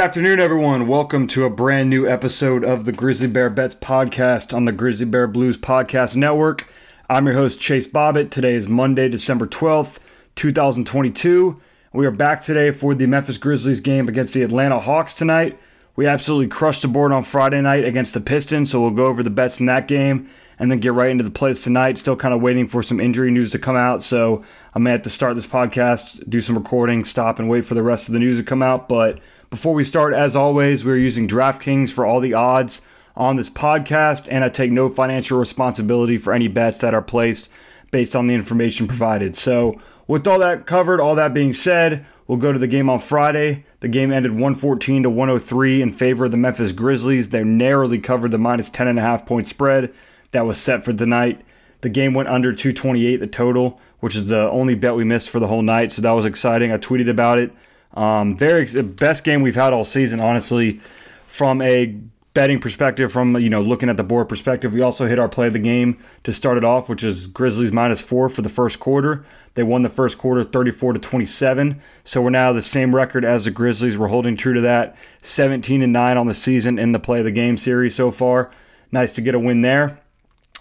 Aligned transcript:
Good 0.00 0.06
afternoon, 0.06 0.40
everyone. 0.40 0.86
Welcome 0.86 1.26
to 1.26 1.44
a 1.44 1.50
brand 1.50 1.90
new 1.90 2.08
episode 2.08 2.64
of 2.64 2.86
the 2.86 2.90
Grizzly 2.90 3.28
Bear 3.28 3.50
Bets 3.50 3.74
podcast 3.74 4.56
on 4.56 4.64
the 4.64 4.72
Grizzly 4.72 5.04
Bear 5.04 5.26
Blues 5.26 5.58
Podcast 5.58 6.16
Network. 6.16 6.72
I'm 7.10 7.26
your 7.26 7.34
host, 7.34 7.60
Chase 7.60 7.86
Bobbitt. 7.86 8.30
Today 8.30 8.54
is 8.54 8.66
Monday, 8.66 9.10
December 9.10 9.46
12th, 9.46 9.98
2022. 10.36 11.60
We 11.92 12.06
are 12.06 12.10
back 12.10 12.42
today 12.42 12.70
for 12.70 12.94
the 12.94 13.04
Memphis 13.04 13.36
Grizzlies 13.36 13.80
game 13.80 14.08
against 14.08 14.32
the 14.32 14.42
Atlanta 14.42 14.78
Hawks 14.78 15.12
tonight. 15.12 15.60
We 15.96 16.06
absolutely 16.06 16.48
crushed 16.48 16.82
the 16.82 16.88
board 16.88 17.12
on 17.12 17.24
Friday 17.24 17.60
night 17.60 17.84
against 17.84 18.14
the 18.14 18.20
Pistons, 18.20 18.70
so 18.70 18.80
we'll 18.80 18.90
go 18.90 19.06
over 19.06 19.22
the 19.22 19.30
bets 19.30 19.60
in 19.60 19.66
that 19.66 19.88
game 19.88 20.30
and 20.58 20.70
then 20.70 20.78
get 20.78 20.92
right 20.92 21.10
into 21.10 21.24
the 21.24 21.30
plays 21.30 21.62
tonight. 21.62 21.98
Still 21.98 22.16
kind 22.16 22.32
of 22.32 22.40
waiting 22.40 22.68
for 22.68 22.82
some 22.82 23.00
injury 23.00 23.30
news 23.30 23.50
to 23.50 23.58
come 23.58 23.76
out, 23.76 24.02
so 24.02 24.44
I 24.74 24.78
may 24.78 24.92
have 24.92 25.02
to 25.02 25.10
start 25.10 25.34
this 25.34 25.46
podcast, 25.46 26.28
do 26.28 26.40
some 26.40 26.56
recording, 26.56 27.04
stop, 27.04 27.38
and 27.38 27.48
wait 27.48 27.64
for 27.64 27.74
the 27.74 27.82
rest 27.82 28.08
of 28.08 28.12
the 28.12 28.20
news 28.20 28.38
to 28.38 28.44
come 28.44 28.62
out. 28.62 28.88
But 28.88 29.18
before 29.50 29.74
we 29.74 29.84
start, 29.84 30.14
as 30.14 30.36
always, 30.36 30.84
we're 30.84 30.96
using 30.96 31.26
DraftKings 31.26 31.90
for 31.90 32.06
all 32.06 32.20
the 32.20 32.34
odds 32.34 32.82
on 33.16 33.36
this 33.36 33.50
podcast, 33.50 34.28
and 34.30 34.44
I 34.44 34.48
take 34.48 34.70
no 34.70 34.88
financial 34.88 35.38
responsibility 35.38 36.18
for 36.18 36.32
any 36.32 36.48
bets 36.48 36.78
that 36.78 36.94
are 36.94 37.02
placed 37.02 37.48
based 37.90 38.14
on 38.14 38.28
the 38.28 38.34
information 38.34 38.86
provided. 38.86 39.34
So, 39.34 39.78
with 40.06 40.26
all 40.26 40.38
that 40.38 40.66
covered, 40.66 41.00
all 41.00 41.14
that 41.16 41.34
being 41.34 41.52
said, 41.52 42.06
we'll 42.30 42.38
go 42.38 42.52
to 42.52 42.60
the 42.60 42.68
game 42.68 42.88
on 42.88 43.00
Friday. 43.00 43.64
The 43.80 43.88
game 43.88 44.12
ended 44.12 44.30
114 44.30 45.02
to 45.02 45.10
103 45.10 45.82
in 45.82 45.92
favor 45.92 46.26
of 46.26 46.30
the 46.30 46.36
Memphis 46.36 46.70
Grizzlies. 46.70 47.30
They 47.30 47.42
narrowly 47.42 47.98
covered 47.98 48.30
the 48.30 48.38
minus 48.38 48.70
10 48.70 48.86
and 48.86 49.00
a 49.00 49.02
half 49.02 49.26
point 49.26 49.48
spread 49.48 49.92
that 50.30 50.46
was 50.46 50.60
set 50.60 50.84
for 50.84 50.92
tonight. 50.92 51.40
The 51.80 51.88
game 51.88 52.14
went 52.14 52.28
under 52.28 52.52
228 52.52 53.16
the 53.16 53.26
total, 53.26 53.80
which 53.98 54.14
is 54.14 54.28
the 54.28 54.48
only 54.48 54.76
bet 54.76 54.94
we 54.94 55.02
missed 55.02 55.28
for 55.28 55.40
the 55.40 55.48
whole 55.48 55.62
night. 55.62 55.90
So 55.90 56.02
that 56.02 56.12
was 56.12 56.24
exciting. 56.24 56.70
I 56.70 56.78
tweeted 56.78 57.08
about 57.08 57.40
it. 57.40 57.50
Um, 57.94 58.36
very 58.36 58.64
best 58.80 59.24
game 59.24 59.42
we've 59.42 59.56
had 59.56 59.72
all 59.72 59.84
season, 59.84 60.20
honestly, 60.20 60.80
from 61.26 61.60
a 61.60 61.98
betting 62.34 62.60
perspective, 62.60 63.12
from 63.12 63.36
you 63.36 63.50
know 63.50 63.60
looking 63.60 63.88
at 63.88 63.96
the 63.96 64.04
board 64.04 64.28
perspective. 64.28 64.72
We 64.72 64.80
also 64.80 65.06
hit 65.06 65.18
our 65.18 65.28
play 65.28 65.48
of 65.48 65.52
the 65.52 65.58
game 65.58 65.98
to 66.24 66.32
start 66.32 66.56
it 66.56 66.64
off, 66.64 66.88
which 66.88 67.04
is 67.04 67.26
Grizzlies 67.26 67.72
minus 67.72 68.00
four 68.00 68.28
for 68.28 68.42
the 68.42 68.48
first 68.48 68.80
quarter. 68.80 69.24
They 69.54 69.62
won 69.62 69.82
the 69.82 69.88
first 69.88 70.16
quarter 70.16 70.44
34 70.44 70.94
to 70.94 70.98
27. 71.00 71.80
So 72.04 72.22
we're 72.22 72.30
now 72.30 72.52
the 72.52 72.62
same 72.62 72.94
record 72.94 73.24
as 73.24 73.44
the 73.44 73.50
Grizzlies. 73.50 73.98
We're 73.98 74.08
holding 74.08 74.36
true 74.36 74.54
to 74.54 74.60
that. 74.60 74.96
17 75.22 75.82
and 75.82 75.92
9 75.92 76.16
on 76.16 76.26
the 76.26 76.34
season 76.34 76.78
in 76.78 76.92
the 76.92 77.00
play 77.00 77.18
of 77.18 77.24
the 77.24 77.32
game 77.32 77.56
series 77.56 77.96
so 77.96 78.10
far. 78.12 78.50
Nice 78.92 79.12
to 79.14 79.20
get 79.20 79.34
a 79.34 79.40
win 79.40 79.60
there. 79.60 79.98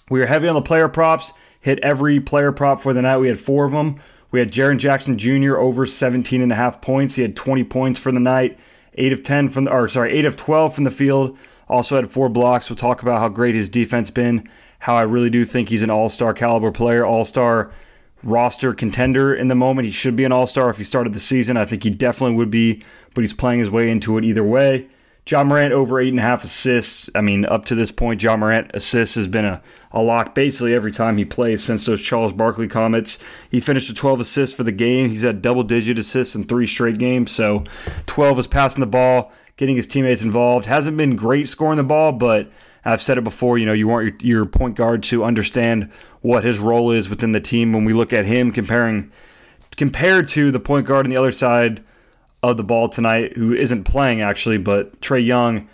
We 0.10 0.20
were 0.20 0.26
heavy 0.26 0.48
on 0.48 0.56
the 0.56 0.62
player 0.62 0.88
props. 0.88 1.34
Hit 1.62 1.80
every 1.80 2.20
player 2.20 2.52
prop 2.52 2.82
for 2.82 2.94
the 2.94 3.02
night. 3.02 3.18
We 3.18 3.28
had 3.28 3.40
four 3.40 3.66
of 3.66 3.72
them. 3.72 4.00
We 4.32 4.40
had 4.40 4.52
Jaren 4.52 4.78
Jackson 4.78 5.18
Jr. 5.18 5.58
over 5.58 5.86
17 5.86 6.42
and 6.42 6.52
a 6.52 6.56
half 6.56 6.82
points. 6.82 7.16
He 7.16 7.22
had 7.22 7.36
20 7.36 7.64
points 7.66 8.00
for 8.00 8.12
the 8.12 8.20
night, 8.20 8.60
8 8.94 9.12
of 9.12 9.24
10 9.24 9.50
from 9.50 9.66
the 9.66 9.72
or 9.72 9.88
sorry, 9.88 10.18
8 10.18 10.26
of 10.26 10.36
12 10.36 10.76
from 10.76 10.84
the 10.84 10.92
field. 10.92 11.38
Also 11.70 11.96
had 11.96 12.10
four 12.10 12.30
blocks. 12.30 12.70
We'll 12.70 12.78
talk 12.78 13.02
about 13.02 13.20
how 13.20 13.30
great 13.30 13.56
his 13.56 13.70
defense 13.70 14.10
been, 14.12 14.50
how 14.80 14.96
I 14.96 15.04
really 15.04 15.30
do 15.30 15.46
think 15.46 15.70
he's 15.70 15.84
an 15.84 15.92
all-star 15.92 16.34
caliber 16.34 16.72
player, 16.72 17.06
all-star 17.06 17.72
roster 18.24 18.74
contender 18.74 19.34
in 19.34 19.48
the 19.48 19.56
moment. 19.56 19.86
He 19.86 19.92
should 19.92 20.16
be 20.16 20.26
an 20.26 20.32
all-star 20.32 20.70
if 20.70 20.78
he 20.78 20.84
started 20.84 21.14
the 21.14 21.20
season. 21.20 21.58
I 21.58 21.66
think 21.66 21.84
he 21.84 21.90
definitely 21.90 22.36
would 22.36 22.52
be, 22.52 22.84
but 23.14 23.22
he's 23.22 23.34
playing 23.34 23.60
his 23.60 23.70
way 23.70 23.90
into 23.90 24.18
it 24.18 24.26
either 24.26 24.44
way. 24.44 24.88
Ja 25.30 25.44
Morant 25.44 25.74
over 25.74 26.00
eight 26.00 26.10
and 26.10 26.20
a 26.20 26.24
half 26.24 26.44
assists. 26.44 27.10
I 27.14 27.22
mean, 27.22 27.46
up 27.46 27.66
to 27.66 27.76
this 27.76 27.92
point, 27.92 28.24
Ja 28.24 28.36
Morant 28.36 28.72
assists 28.74 29.16
has 29.16 29.28
been 29.28 29.46
a, 29.46 29.62
a 29.92 30.02
lock 30.02 30.34
basically 30.34 30.74
every 30.74 30.92
time 30.92 31.18
he 31.18 31.26
plays 31.26 31.64
since 31.64 31.86
those 31.86 32.02
Charles 32.02 32.34
Barkley 32.34 32.68
comments. 32.68 33.20
He 33.50 33.60
finished 33.60 33.90
with 33.90 33.98
12 33.98 34.22
assists 34.22 34.56
for 34.56 34.64
the 34.64 34.72
game. 34.72 35.10
He's 35.10 35.22
had 35.22 35.42
double 35.42 35.64
digit 35.64 36.00
assists 36.00 36.36
in 36.36 36.46
three 36.46 36.66
straight 36.66 36.98
games. 36.98 37.32
So 37.32 37.64
12 38.08 38.40
is 38.40 38.48
passing 38.48 38.80
the 38.80 38.88
ball, 38.88 39.32
getting 39.60 39.76
his 39.76 39.86
teammates 39.86 40.22
involved. 40.22 40.66
Hasn't 40.68 40.96
been 40.96 41.18
great 41.18 41.50
scoring 41.50 41.76
the 41.76 41.84
ball, 41.84 42.14
but 42.14 42.50
I've 42.86 43.02
said 43.02 43.18
it 43.18 43.26
before, 43.26 43.58
you 43.58 43.66
know, 43.66 43.74
you 43.74 43.90
want 43.90 44.24
your, 44.24 44.38
your 44.38 44.46
point 44.46 44.78
guard 44.78 45.04
to 45.04 45.26
understand 45.26 45.92
what 46.22 46.46
his 46.46 46.60
role 46.60 46.92
is 46.92 47.10
within 47.10 47.34
the 47.34 47.42
team. 47.42 47.74
When 47.74 47.84
we 47.84 47.92
look 47.92 48.14
at 48.14 48.26
him 48.26 48.54
comparing 48.54 49.12
compared 49.76 50.30
to 50.30 50.50
the 50.52 50.62
point 50.62 50.88
guard 50.88 51.06
on 51.06 51.10
the 51.10 51.18
other 51.18 51.34
side 51.34 51.84
of 52.42 52.56
the 52.56 52.64
ball 52.64 52.88
tonight, 52.88 53.36
who 53.36 53.54
isn't 53.54 53.84
playing 53.84 54.22
actually, 54.22 54.58
but 54.58 55.02
Trae 55.02 55.24
Young. 55.24 55.68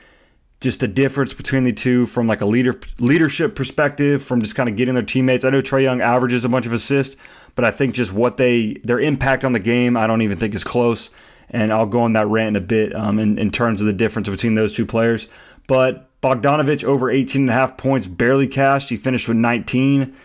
Just 0.62 0.82
a 0.82 0.88
difference 0.88 1.34
between 1.34 1.64
the 1.64 1.74
two 1.74 2.08
from 2.08 2.26
like 2.26 2.42
a 2.42 2.46
leader 2.46 2.80
leadership 2.98 3.54
perspective, 3.56 4.24
from 4.24 4.42
just 4.42 4.56
kind 4.56 4.68
of 4.68 4.76
getting 4.76 4.96
their 4.96 5.04
teammates. 5.04 5.46
I 5.46 5.52
know 5.52 5.62
Trae 5.62 5.84
Young 5.84 6.02
averages 6.02 6.44
a 6.44 6.50
bunch 6.50 6.66
of 6.66 6.74
assists, 6.74 7.18
but 7.54 7.66
I 7.66 7.70
think 7.70 7.94
just 7.94 8.14
what 8.14 8.38
they 8.38 8.78
their 8.84 9.00
impact 9.00 9.44
on 9.44 9.52
the 9.52 9.60
game, 9.60 9.96
I 9.96 10.08
don't 10.08 10.24
even 10.24 10.38
think 10.38 10.56
is 10.56 10.64
close. 10.64 11.12
And 11.50 11.72
I'll 11.72 11.86
go 11.86 12.02
on 12.02 12.14
that 12.14 12.28
rant 12.28 12.56
in 12.58 12.64
a 12.64 12.66
bit 12.66 12.96
um, 12.96 13.20
in, 13.20 13.38
in 13.38 13.52
terms 13.52 13.80
of 13.82 13.88
the 13.88 13.94
difference 13.94 14.30
between 14.30 14.56
those 14.56 14.76
two 14.76 14.86
players. 14.86 15.28
But 15.68 16.10
Bogdanovic 16.22 16.84
over 16.84 17.10
18 17.10 17.44
and 17.44 17.50
a 17.50 17.54
half 17.54 17.78
points, 17.78 18.08
barely 18.08 18.48
cashed. 18.48 18.90
He 18.90 18.98
finished 18.98 19.28
with 19.28 19.38
19. 19.38 20.16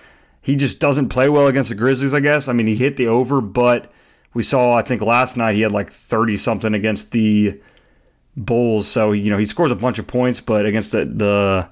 He 0.43 0.57
just 0.57 0.81
doesn't 0.81 1.11
play 1.11 1.29
well 1.29 1.47
against 1.47 1.69
the 1.69 1.75
Grizzlies, 1.75 2.15
I 2.15 2.21
guess. 2.21 2.49
I 2.49 2.53
mean, 2.53 2.67
he 2.67 2.77
hit 2.77 2.97
the 2.97 3.09
over, 3.09 3.41
but 3.41 3.93
we 4.33 4.43
saw, 4.43 4.75
I 4.75 4.83
think 4.83 5.03
last 5.03 5.37
night 5.37 5.55
he 5.55 5.61
had 5.61 5.73
like 5.73 5.91
30 5.91 6.37
something 6.37 6.75
against 6.75 7.13
the 7.13 7.61
Bulls. 8.37 8.89
So, 8.89 9.13
you 9.13 9.31
know, 9.31 9.39
he 9.39 9.45
scores 9.45 9.71
a 9.71 9.77
bunch 9.77 9.99
of 9.99 10.07
points, 10.07 10.41
but 10.41 10.65
against 10.65 10.93
the, 10.93 11.05
the 11.05 11.69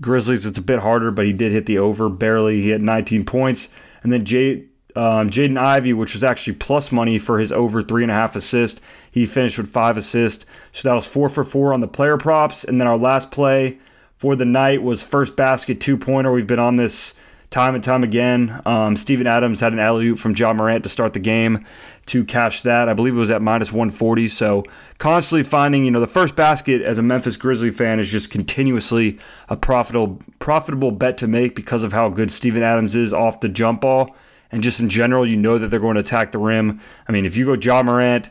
Grizzlies, 0.00 0.46
it's 0.46 0.58
a 0.58 0.62
bit 0.62 0.78
harder, 0.78 1.10
but 1.10 1.24
he 1.24 1.32
did 1.32 1.52
hit 1.52 1.66
the 1.66 1.78
over 1.78 2.08
barely. 2.08 2.62
He 2.62 2.68
had 2.68 2.82
19 2.82 3.24
points. 3.24 3.68
And 4.02 4.12
then 4.12 4.24
Jay, 4.24 4.66
um, 4.96 5.28
Jaden 5.30 5.58
Ivey, 5.58 5.92
which 5.92 6.14
was 6.14 6.24
actually 6.24 6.54
plus 6.54 6.90
money 6.90 7.18
for 7.18 7.38
his 7.38 7.52
over 7.52 7.82
three 7.82 8.02
and 8.02 8.10
a 8.10 8.14
half 8.14 8.34
assist, 8.34 8.80
he 9.10 9.26
finished 9.26 9.58
with 9.58 9.68
five 9.68 9.96
assists. 9.96 10.46
So 10.72 10.88
that 10.88 10.94
was 10.94 11.06
four 11.06 11.28
for 11.28 11.44
four 11.44 11.74
on 11.74 11.80
the 11.80 11.88
player 11.88 12.16
props. 12.16 12.64
And 12.64 12.80
then 12.80 12.88
our 12.88 12.96
last 12.96 13.30
play 13.30 13.78
for 14.16 14.34
the 14.34 14.44
night 14.44 14.82
was 14.82 15.02
first 15.02 15.36
basket 15.36 15.80
two 15.80 15.96
pointer. 15.96 16.32
We've 16.32 16.46
been 16.46 16.58
on 16.58 16.76
this 16.76 17.14
time 17.50 17.74
and 17.74 17.84
time 17.84 18.02
again. 18.02 18.60
Um, 18.64 18.96
Steven 18.96 19.26
Adams 19.26 19.60
had 19.60 19.72
an 19.72 19.78
alley 19.78 20.06
oop 20.06 20.18
from 20.18 20.34
Ja 20.34 20.52
Morant 20.52 20.82
to 20.82 20.88
start 20.88 21.12
the 21.12 21.18
game 21.20 21.64
to 22.06 22.24
cash 22.24 22.62
that. 22.62 22.88
I 22.88 22.94
believe 22.94 23.14
it 23.14 23.18
was 23.18 23.30
at 23.30 23.42
minus 23.42 23.72
140. 23.72 24.28
So 24.28 24.64
constantly 24.98 25.44
finding, 25.44 25.84
you 25.84 25.90
know, 25.90 26.00
the 26.00 26.06
first 26.06 26.36
basket 26.36 26.82
as 26.82 26.98
a 26.98 27.02
Memphis 27.02 27.36
Grizzly 27.36 27.70
fan 27.70 28.00
is 28.00 28.08
just 28.08 28.30
continuously 28.30 29.18
a 29.48 29.56
profitable 29.56 30.18
profitable 30.38 30.90
bet 30.90 31.18
to 31.18 31.26
make 31.26 31.54
because 31.54 31.84
of 31.84 31.92
how 31.92 32.08
good 32.08 32.30
Steven 32.30 32.62
Adams 32.62 32.96
is 32.96 33.12
off 33.12 33.40
the 33.40 33.48
jump 33.48 33.82
ball. 33.82 34.16
And 34.52 34.62
just 34.62 34.80
in 34.80 34.88
general, 34.88 35.26
you 35.26 35.36
know 35.36 35.58
that 35.58 35.68
they're 35.68 35.80
going 35.80 35.94
to 35.94 36.00
attack 36.00 36.32
the 36.32 36.38
rim. 36.38 36.80
I 37.08 37.12
mean, 37.12 37.26
if 37.26 37.36
you 37.36 37.46
go 37.46 37.54
Ja 37.54 37.82
Morant, 37.82 38.30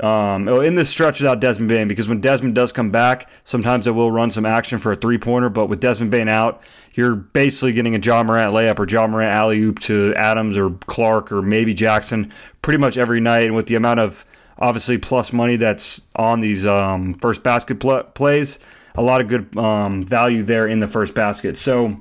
um, 0.00 0.48
oh, 0.48 0.60
in 0.60 0.76
this 0.76 0.88
stretch 0.88 1.20
without 1.20 1.40
Desmond 1.40 1.68
Bane, 1.68 1.88
because 1.88 2.08
when 2.08 2.20
Desmond 2.20 2.54
does 2.54 2.72
come 2.72 2.90
back, 2.90 3.28
sometimes 3.44 3.86
I 3.86 3.90
will 3.90 4.10
run 4.10 4.30
some 4.30 4.46
action 4.46 4.78
for 4.78 4.92
a 4.92 4.96
three 4.96 5.18
pointer. 5.18 5.50
But 5.50 5.66
with 5.66 5.80
Desmond 5.80 6.10
Bane 6.10 6.28
out, 6.28 6.62
you're 6.94 7.14
basically 7.14 7.72
getting 7.72 7.94
a 7.94 7.98
Ja 7.98 8.22
Morant 8.22 8.52
layup 8.52 8.78
or 8.78 8.86
Ja 8.88 9.06
Morant 9.06 9.34
alley 9.34 9.60
oop 9.60 9.78
to 9.80 10.14
Adams 10.16 10.56
or 10.56 10.70
Clarke 10.86 11.30
or 11.30 11.42
maybe 11.42 11.74
Jackson 11.74 12.32
pretty 12.62 12.78
much 12.78 12.96
every 12.96 13.20
night. 13.20 13.46
And 13.46 13.54
with 13.54 13.66
the 13.66 13.74
amount 13.74 14.00
of 14.00 14.24
obviously 14.58 14.98
plus 14.98 15.32
money 15.32 15.56
that's 15.56 16.02
on 16.16 16.40
these 16.40 16.66
um, 16.66 17.14
first 17.14 17.42
basket 17.42 17.80
pl- 17.80 18.04
plays, 18.04 18.58
a 18.94 19.02
lot 19.02 19.20
of 19.20 19.28
good 19.28 19.56
um, 19.56 20.02
value 20.02 20.42
there 20.42 20.66
in 20.66 20.80
the 20.80 20.88
first 20.88 21.14
basket. 21.14 21.58
So 21.58 22.00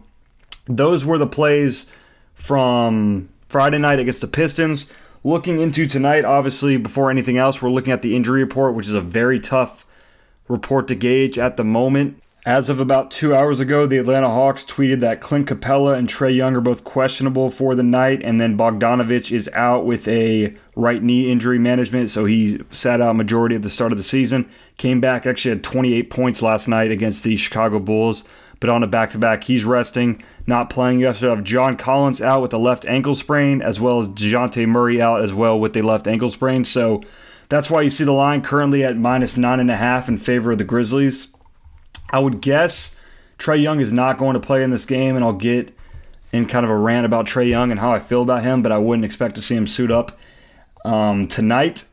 those 0.67 1.03
were 1.03 1.17
the 1.17 1.27
plays 1.27 1.88
from 2.39 3.29
Friday 3.50 3.77
night 3.77 4.00
against 4.00 4.21
the 4.21 4.27
Pistons. 4.27 4.89
Looking 5.24 5.59
into 5.59 5.86
tonight, 5.86 6.24
obviously, 6.24 6.77
before 6.77 7.12
anything 7.12 7.38
else, 7.38 7.62
we're 7.62 7.69
looking 7.69 7.91
at 7.91 8.01
the 8.01 8.15
injury 8.15 8.41
report, 8.41 8.74
which 8.74 8.88
is 8.88 8.94
a 8.94 9.01
very 9.01 9.39
tough 9.39 9.86
report 10.47 10.88
to 10.88 10.95
gauge 10.95 11.38
at 11.38 11.57
the 11.57 11.63
moment. 11.63 12.21
As 12.45 12.69
of 12.69 12.80
about 12.80 13.12
two 13.12 13.36
hours 13.36 13.59
ago, 13.59 13.86
the 13.86 13.97
Atlanta 13.97 14.30
Hawks 14.30 14.63
tweeted 14.63 15.01
that 15.01 15.19
Clint 15.19 15.50
Capela 15.50 15.97
and 15.97 16.07
Trae 16.07 16.33
Young 16.33 16.56
are 16.56 16.62
both 16.62 16.86
questionable 16.86 17.51
for 17.51 17.75
the 17.75 17.83
night, 17.83 18.21
and 18.24 18.39
then 18.39 18.57
Bogdanovic 18.57 19.31
is 19.31 19.50
out 19.53 19.85
with 19.85 20.07
a 20.07 20.56
right 20.75 21.03
knee 21.03 21.30
injury 21.30 21.59
management, 21.59 22.09
so 22.09 22.24
he 22.24 22.62
sat 22.71 23.01
out 23.01 23.18
majority 23.18 23.56
of 23.56 23.62
the 23.62 23.69
start 23.69 23.92
of 23.92 23.97
the 23.97 24.03
season. 24.06 24.50
Came 24.77 25.01
back, 25.01 25.27
actually 25.27 25.56
had 25.56 25.63
28 25.63 26.09
points 26.09 26.42
last 26.42 26.69
night 26.69 26.92
against 26.92 27.25
the 27.25 27.35
Chicago 27.35 27.77
Bulls, 27.77 28.24
but 28.59 28.69
on 28.69 28.83
a 28.83 28.88
back 28.88 29.11
to 29.11 29.17
back, 29.17 29.45
he's 29.45 29.63
resting 29.63 30.23
not 30.45 30.69
playing. 30.69 31.00
You 31.00 31.07
also 31.07 31.29
have 31.29 31.44
John 31.44 31.77
Collins 31.77 32.21
out 32.21 32.41
with 32.41 32.53
a 32.53 32.57
left 32.57 32.85
ankle 32.85 33.15
sprain, 33.15 33.61
as 33.61 33.79
well 33.79 34.00
as 34.00 34.09
DeJounte 34.09 34.67
Murray 34.67 35.01
out 35.01 35.21
as 35.21 35.33
well 35.33 35.59
with 35.59 35.75
a 35.77 35.81
left 35.81 36.07
ankle 36.07 36.29
sprain. 36.29 36.65
So 36.65 37.01
that's 37.47 37.69
why 37.69 37.81
you 37.81 37.89
see 37.89 38.03
the 38.03 38.11
line 38.11 38.41
currently 38.41 38.83
at 38.83 38.97
minus 38.97 39.38
nine 39.38 39.59
and 39.59 39.71
a 39.71 39.77
half 39.77 40.09
in 40.09 40.17
favor 40.17 40.51
of 40.51 40.57
the 40.57 40.63
Grizzlies. 40.63 41.29
I 42.11 42.19
would 42.19 42.41
guess 42.41 42.95
Trae 43.38 43.61
Young 43.61 43.79
is 43.79 43.91
not 43.91 44.17
going 44.17 44.33
to 44.33 44.39
play 44.39 44.63
in 44.63 44.71
this 44.71 44.85
game, 44.85 45.15
and 45.15 45.23
I'll 45.23 45.33
get 45.33 45.75
in 46.31 46.45
kind 46.45 46.65
of 46.65 46.69
a 46.69 46.77
rant 46.77 47.06
about 47.06 47.25
Trae 47.25 47.47
Young 47.47 47.71
and 47.71 47.79
how 47.79 47.91
I 47.91 48.00
feel 48.00 48.21
about 48.21 48.44
him, 48.44 48.61
but 48.61 48.71
I 48.71 48.77
wouldn't 48.77 49.06
expect 49.06 49.35
to 49.35 49.41
see 49.41 49.56
him 49.56 49.67
suit 49.67 49.91
up 49.91 50.17
um, 50.85 51.27
tonight. 51.27 51.85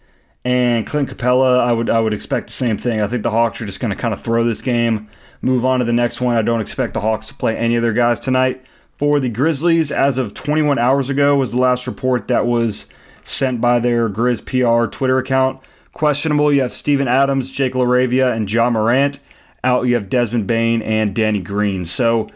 And 0.44 0.86
Clint 0.86 1.08
Capela, 1.08 1.58
I 1.58 1.72
would 1.72 1.90
I 1.90 1.98
would 1.98 2.14
expect 2.14 2.46
the 2.48 2.52
same 2.52 2.78
thing. 2.78 3.00
I 3.00 3.08
think 3.08 3.24
the 3.24 3.30
Hawks 3.30 3.60
are 3.60 3.66
just 3.66 3.80
going 3.80 3.94
to 3.94 4.00
kind 4.00 4.14
of 4.14 4.20
throw 4.20 4.44
this 4.44 4.62
game 4.62 5.08
move 5.40 5.64
on 5.64 5.80
to 5.80 5.84
the 5.84 5.92
next 5.92 6.20
one. 6.20 6.36
I 6.36 6.42
don't 6.42 6.60
expect 6.60 6.94
the 6.94 7.00
Hawks 7.00 7.28
to 7.28 7.34
play 7.34 7.56
any 7.56 7.76
of 7.76 7.82
their 7.82 7.92
guys 7.92 8.20
tonight. 8.20 8.64
For 8.98 9.20
the 9.20 9.28
Grizzlies, 9.28 9.92
as 9.92 10.16
of 10.16 10.32
21 10.32 10.78
hours 10.78 11.10
ago, 11.10 11.36
was 11.36 11.50
the 11.50 11.58
last 11.58 11.86
report 11.86 12.28
that 12.28 12.46
was 12.46 12.88
sent 13.24 13.60
by 13.60 13.78
their 13.78 14.08
Grizz 14.08 14.44
PR 14.46 14.90
Twitter 14.90 15.18
account. 15.18 15.60
Questionable, 15.92 16.52
you 16.52 16.62
have 16.62 16.72
Steven 16.72 17.08
Adams, 17.08 17.50
Jake 17.50 17.74
LaRavia, 17.74 18.34
and 18.34 18.50
Ja 18.50 18.70
Morant. 18.70 19.20
Out, 19.64 19.82
you 19.86 19.94
have 19.94 20.08
Desmond 20.08 20.46
Bane 20.46 20.80
and 20.82 21.14
Danny 21.14 21.40
Green. 21.40 21.84
So 21.84 22.28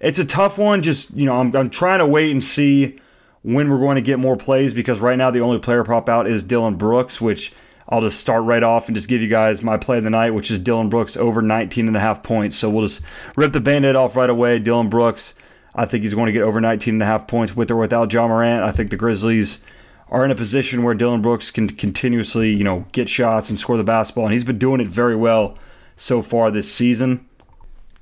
it's 0.00 0.18
a 0.18 0.24
tough 0.24 0.58
one. 0.58 0.82
Just, 0.82 1.14
you 1.14 1.26
know, 1.26 1.36
I'm, 1.36 1.54
I'm 1.54 1.70
trying 1.70 1.98
to 1.98 2.06
wait 2.06 2.30
and 2.30 2.42
see 2.42 2.98
when 3.42 3.70
we're 3.70 3.78
going 3.78 3.96
to 3.96 4.02
get 4.02 4.18
more 4.18 4.36
plays 4.36 4.74
because 4.74 5.00
right 5.00 5.18
now 5.18 5.30
the 5.30 5.40
only 5.40 5.58
player 5.58 5.84
prop 5.84 6.08
out 6.08 6.26
is 6.26 6.42
Dillon 6.42 6.76
Brooks, 6.76 7.20
which 7.20 7.52
I'll 7.88 8.02
just 8.02 8.20
start 8.20 8.44
right 8.44 8.62
off 8.62 8.88
and 8.88 8.94
just 8.94 9.08
give 9.08 9.22
you 9.22 9.28
guys 9.28 9.62
my 9.62 9.78
play 9.78 9.98
of 9.98 10.04
the 10.04 10.10
night, 10.10 10.34
which 10.34 10.50
is 10.50 10.58
Dillon 10.58 10.90
Brooks 10.90 11.16
over 11.16 11.40
19 11.40 11.88
and 11.88 11.96
a 11.96 12.00
half 12.00 12.22
points. 12.22 12.56
So 12.56 12.68
we'll 12.68 12.86
just 12.86 13.00
rip 13.34 13.52
the 13.52 13.60
band-aid 13.60 13.96
off 13.96 14.14
right 14.14 14.28
away. 14.28 14.58
Dillon 14.58 14.90
Brooks, 14.90 15.34
I 15.74 15.86
think 15.86 16.02
he's 16.02 16.14
going 16.14 16.26
to 16.26 16.32
get 16.32 16.42
over 16.42 16.60
19 16.60 16.96
and 16.96 17.02
a 17.02 17.06
half 17.06 17.26
points 17.26 17.56
with 17.56 17.70
or 17.70 17.76
without 17.76 18.12
Ja 18.12 18.28
Morant. 18.28 18.62
I 18.62 18.72
think 18.72 18.90
the 18.90 18.96
Grizzlies 18.96 19.64
are 20.10 20.24
in 20.24 20.30
a 20.30 20.34
position 20.34 20.82
where 20.82 20.94
Dillon 20.94 21.22
Brooks 21.22 21.50
can 21.50 21.68
continuously, 21.68 22.50
you 22.50 22.64
know, 22.64 22.84
get 22.92 23.08
shots 23.08 23.48
and 23.48 23.58
score 23.58 23.76
the 23.76 23.84
basketball, 23.84 24.24
and 24.24 24.32
he's 24.32 24.44
been 24.44 24.58
doing 24.58 24.80
it 24.80 24.88
very 24.88 25.16
well 25.16 25.56
so 25.96 26.20
far 26.22 26.50
this 26.50 26.70
season. 26.70 27.26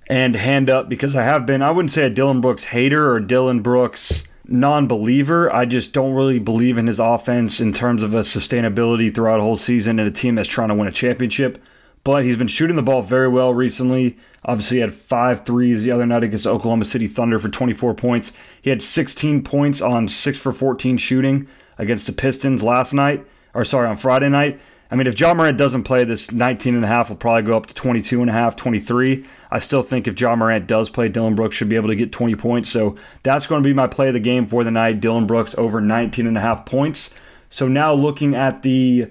And 0.08 0.36
hand 0.36 0.70
up 0.70 0.88
because 0.88 1.16
I 1.16 1.24
have 1.24 1.46
been, 1.46 1.62
I 1.62 1.72
wouldn't 1.72 1.90
say 1.90 2.06
a 2.06 2.10
Dillon 2.10 2.40
Brooks 2.40 2.66
hater 2.66 3.10
or 3.10 3.18
Dillon 3.18 3.60
Brooks 3.60 4.22
non-believer. 4.48 5.52
I 5.54 5.64
just 5.64 5.93
don't 5.93 6.14
really 6.14 6.38
believe 6.38 6.78
in 6.78 6.87
his 6.87 7.00
offense 7.00 7.60
in 7.60 7.72
terms 7.72 8.02
of 8.02 8.14
a 8.14 8.20
sustainability 8.20 9.14
throughout 9.14 9.40
a 9.40 9.43
whole 9.43 9.56
season 9.56 9.98
and 9.98 10.08
a 10.08 10.12
team 10.12 10.34
that's 10.34 10.48
trying 10.48 10.69
to 10.69 10.75
win 10.75 10.88
a 10.88 10.93
championship. 10.93 11.62
But 12.04 12.25
he's 12.25 12.37
been 12.37 12.46
shooting 12.46 12.76
the 12.76 12.82
ball 12.82 13.02
very 13.02 13.28
well 13.28 13.52
recently. 13.52 14.16
Obviously, 14.44 14.76
he 14.76 14.81
had 14.81 14.94
five 14.94 15.44
threes 15.44 15.82
the 15.82 15.90
other 15.90 16.06
night 16.06 16.22
against 16.22 16.46
Oklahoma 16.46 16.84
City 16.84 17.08
Thunder 17.08 17.40
for 17.40 17.48
24 17.48 17.94
points. 17.94 18.32
He 18.62 18.70
had 18.70 18.81
16 18.81 19.43
points 19.43 19.81
on 19.81 20.06
6 20.06 20.38
for 20.38 20.52
14 20.52 20.98
shooting 20.98 21.48
against 21.78 22.06
the 22.06 22.12
Pistons 22.12 22.62
last 22.62 22.93
night, 22.93 23.26
or 23.54 23.64
sorry, 23.64 23.88
on 23.88 23.96
Friday 23.96 24.28
night. 24.28 24.60
I 24.90 24.94
mean, 24.94 25.06
if 25.06 25.18
Ja 25.18 25.34
Morant 25.34 25.58
doesn't 25.58 25.82
play, 25.82 26.04
this 26.04 26.30
19 26.30 26.74
and 26.76 26.84
a 26.84 26.88
half 26.88 27.08
will 27.08 27.16
probably 27.16 27.42
go 27.42 27.56
up 27.56 27.66
to 27.66 27.74
22 27.74 28.20
and 28.20 28.30
a 28.30 28.32
half, 28.32 28.54
23. 28.54 29.24
I 29.50 29.58
still 29.58 29.82
think 29.82 30.06
if 30.06 30.20
Ja 30.20 30.36
Morant 30.36 30.66
does 30.66 30.90
play, 30.90 31.08
Dillon 31.08 31.34
Brooks 31.34 31.56
should 31.56 31.68
be 31.68 31.76
able 31.76 31.88
to 31.88 31.96
get 31.96 32.12
20 32.12 32.36
points. 32.36 32.68
So 32.68 32.96
that's 33.22 33.46
going 33.46 33.62
to 33.62 33.68
be 33.68 33.74
my 33.74 33.88
play 33.88 34.08
of 34.08 34.14
the 34.14 34.20
game 34.20 34.46
for 34.46 34.62
the 34.62 34.70
night. 34.70 35.00
Dillon 35.00 35.26
Brooks 35.26 35.56
over 35.56 35.80
19 35.80 36.26
and 36.26 36.38
a 36.38 36.40
half 36.40 36.64
points. 36.66 37.12
So 37.48 37.66
now 37.66 37.92
looking 37.92 38.34
at 38.36 38.62
the 38.62 39.08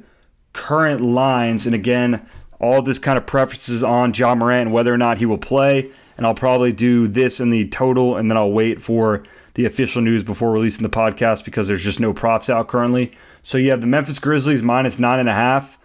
current 0.54 1.02
lines, 1.02 1.66
and 1.66 1.76
again, 1.76 2.26
all 2.60 2.82
this 2.82 3.00
kind 3.00 3.18
of 3.18 3.26
preferences 3.26 3.84
on 3.84 4.14
Ja 4.14 4.34
Morant 4.34 4.68
and 4.68 4.74
whether 4.74 4.94
or 4.94 4.98
not 4.98 5.18
he 5.18 5.26
will 5.26 5.38
play. 5.38 5.92
And 6.18 6.26
I'll 6.26 6.36
probably 6.36 6.72
do 6.72 7.08
this 7.08 7.40
in 7.40 7.50
the 7.50 7.68
total, 7.68 8.16
and 8.16 8.32
then 8.32 8.38
I'll 8.38 8.52
wait 8.52 8.82
for 8.82 9.24
the 9.56 9.66
official 9.66 10.02
news 10.02 10.24
before 10.24 10.52
releasing 10.52 10.84
the 10.84 10.90
podcast 10.90 11.44
because 11.44 11.68
there's 11.68 11.84
just 11.84 12.00
no 12.00 12.14
props 12.14 12.50
out 12.50 12.68
currently. 12.68 13.12
So 13.44 13.58
you 13.58 13.72
have 13.72 13.82
the 13.82 13.88
Memphis 13.88 14.20
Grizzlies 14.20 14.64
minus 14.64 15.00
nine 15.00 15.20
and 15.20 15.30
a 15.30 15.34
half 15.34 15.78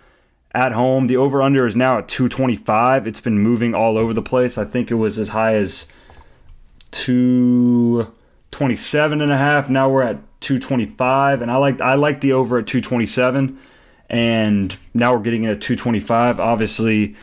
at 0.52 0.72
home. 0.72 1.06
The 1.06 1.16
over 1.16 1.42
under 1.42 1.66
is 1.66 1.76
now 1.76 1.98
at 1.98 2.08
225. 2.08 3.06
It's 3.06 3.20
been 3.20 3.38
moving 3.38 3.74
all 3.74 3.98
over 3.98 4.12
the 4.12 4.22
place. 4.22 4.58
I 4.58 4.64
think 4.64 4.90
it 4.90 4.94
was 4.94 5.16
as 5.18 5.28
high 5.28 5.54
as 5.54 5.86
227 6.90 9.20
and 9.20 9.32
a 9.32 9.36
half. 9.36 9.70
Now 9.70 9.88
we're 9.88 10.02
at 10.02 10.18
225 10.40 11.42
and 11.42 11.50
I 11.50 11.58
like 11.58 11.80
I 11.80 11.94
like 11.94 12.20
the 12.20 12.32
over 12.32 12.58
at 12.58 12.66
227 12.66 13.58
and 14.08 14.76
now 14.94 15.14
we're 15.14 15.22
getting 15.22 15.44
it 15.44 15.50
at 15.50 15.60
225. 15.60 16.40
Obviously 16.40 17.14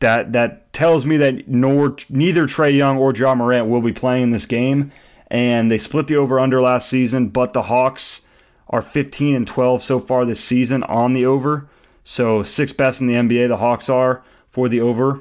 that 0.00 0.32
that 0.32 0.72
tells 0.72 1.06
me 1.06 1.16
that 1.18 1.48
nor 1.48 1.96
neither 2.08 2.46
Trae 2.46 2.76
Young 2.76 2.98
or 2.98 3.14
Ja 3.14 3.34
Morant 3.34 3.68
will 3.68 3.82
be 3.82 3.92
playing 3.92 4.30
this 4.30 4.46
game 4.46 4.90
and 5.30 5.70
they 5.70 5.78
split 5.78 6.08
the 6.08 6.16
over 6.16 6.40
under 6.40 6.60
last 6.60 6.88
season, 6.88 7.28
but 7.28 7.52
the 7.52 7.62
Hawks 7.62 8.22
are 8.68 8.82
15 8.82 9.34
and 9.34 9.46
12 9.46 9.82
so 9.82 10.00
far 10.00 10.24
this 10.24 10.42
season 10.42 10.82
on 10.84 11.12
the 11.12 11.24
over. 11.24 11.68
So 12.02 12.42
sixth 12.42 12.76
best 12.76 13.00
in 13.00 13.06
the 13.06 13.14
NBA, 13.14 13.48
the 13.48 13.58
Hawks 13.58 13.88
are 13.88 14.22
for 14.48 14.68
the 14.68 14.80
over. 14.80 15.20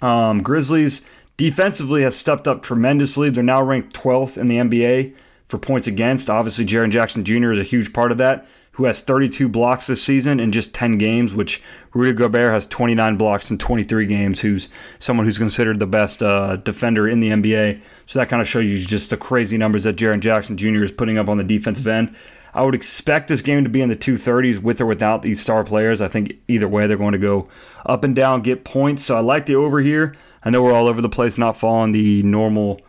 Um, 0.00 0.42
Grizzlies 0.42 1.02
defensively 1.36 2.02
has 2.02 2.16
stepped 2.16 2.48
up 2.48 2.62
tremendously. 2.62 3.30
They're 3.30 3.44
now 3.44 3.62
ranked 3.62 3.94
12th 3.94 4.38
in 4.38 4.48
the 4.48 4.56
NBA 4.56 5.14
for 5.46 5.58
points 5.58 5.86
against. 5.86 6.30
Obviously, 6.30 6.64
Jaren 6.64 6.90
Jackson 6.90 7.24
Jr. 7.24 7.52
is 7.52 7.58
a 7.58 7.64
huge 7.64 7.92
part 7.92 8.12
of 8.12 8.18
that, 8.18 8.46
who 8.78 8.84
has 8.84 9.00
32 9.00 9.48
blocks 9.48 9.88
this 9.88 10.00
season 10.00 10.38
in 10.38 10.52
just 10.52 10.72
10 10.72 10.98
games, 10.98 11.34
which 11.34 11.60
Rudy 11.92 12.12
Gobert 12.12 12.52
has 12.52 12.64
29 12.68 13.16
blocks 13.16 13.50
in 13.50 13.58
23 13.58 14.06
games, 14.06 14.40
who's 14.40 14.68
someone 15.00 15.26
who's 15.26 15.36
considered 15.36 15.80
the 15.80 15.86
best 15.86 16.22
uh, 16.22 16.54
defender 16.54 17.08
in 17.08 17.18
the 17.18 17.30
NBA. 17.30 17.80
So 18.06 18.20
that 18.20 18.28
kind 18.28 18.40
of 18.40 18.46
shows 18.46 18.66
you 18.66 18.78
just 18.78 19.10
the 19.10 19.16
crazy 19.16 19.58
numbers 19.58 19.82
that 19.82 19.96
Jaren 19.96 20.20
Jackson 20.20 20.56
Jr. 20.56 20.84
is 20.84 20.92
putting 20.92 21.18
up 21.18 21.28
on 21.28 21.38
the 21.38 21.44
defensive 21.44 21.88
end. 21.88 22.14
I 22.54 22.62
would 22.62 22.76
expect 22.76 23.26
this 23.26 23.42
game 23.42 23.64
to 23.64 23.70
be 23.70 23.82
in 23.82 23.88
the 23.88 23.96
230s 23.96 24.62
with 24.62 24.80
or 24.80 24.86
without 24.86 25.22
these 25.22 25.40
star 25.40 25.64
players. 25.64 26.00
I 26.00 26.06
think 26.06 26.34
either 26.46 26.68
way 26.68 26.86
they're 26.86 26.96
going 26.96 27.12
to 27.12 27.18
go 27.18 27.48
up 27.84 28.04
and 28.04 28.14
down, 28.14 28.42
get 28.42 28.64
points. 28.64 29.04
So 29.04 29.16
I 29.16 29.20
like 29.20 29.46
the 29.46 29.56
over 29.56 29.80
here. 29.80 30.14
I 30.44 30.50
know 30.50 30.62
we're 30.62 30.72
all 30.72 30.86
over 30.86 31.02
the 31.02 31.08
place, 31.08 31.36
not 31.36 31.56
following 31.56 31.90
the 31.90 32.22
normal 32.22 32.80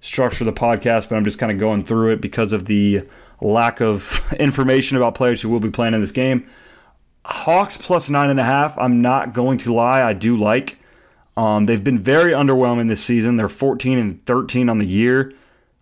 structure 0.00 0.42
of 0.42 0.52
the 0.52 0.60
podcast, 0.60 1.08
but 1.08 1.14
I'm 1.14 1.24
just 1.24 1.38
kind 1.38 1.52
of 1.52 1.58
going 1.60 1.84
through 1.84 2.14
it 2.14 2.20
because 2.20 2.52
of 2.52 2.64
the 2.64 3.06
lack 3.40 3.80
of 3.80 4.32
information 4.40 4.96
about 4.96 5.14
players 5.14 5.42
who 5.42 5.48
will 5.48 5.60
be 5.60 5.70
playing 5.70 5.94
in 5.94 6.00
this 6.00 6.12
game. 6.12 6.46
Hawks 7.24 7.76
plus 7.76 8.08
nine 8.08 8.30
and 8.30 8.38
a 8.38 8.44
half. 8.44 8.78
I'm 8.78 9.02
not 9.02 9.32
going 9.32 9.58
to 9.58 9.74
lie, 9.74 10.02
I 10.02 10.12
do 10.12 10.36
like. 10.36 10.78
Um, 11.36 11.66
they've 11.66 11.82
been 11.82 11.98
very 11.98 12.32
underwhelming 12.32 12.88
this 12.88 13.04
season. 13.04 13.36
They're 13.36 13.48
14 13.48 13.98
and 13.98 14.24
13 14.24 14.68
on 14.68 14.78
the 14.78 14.86
year 14.86 15.34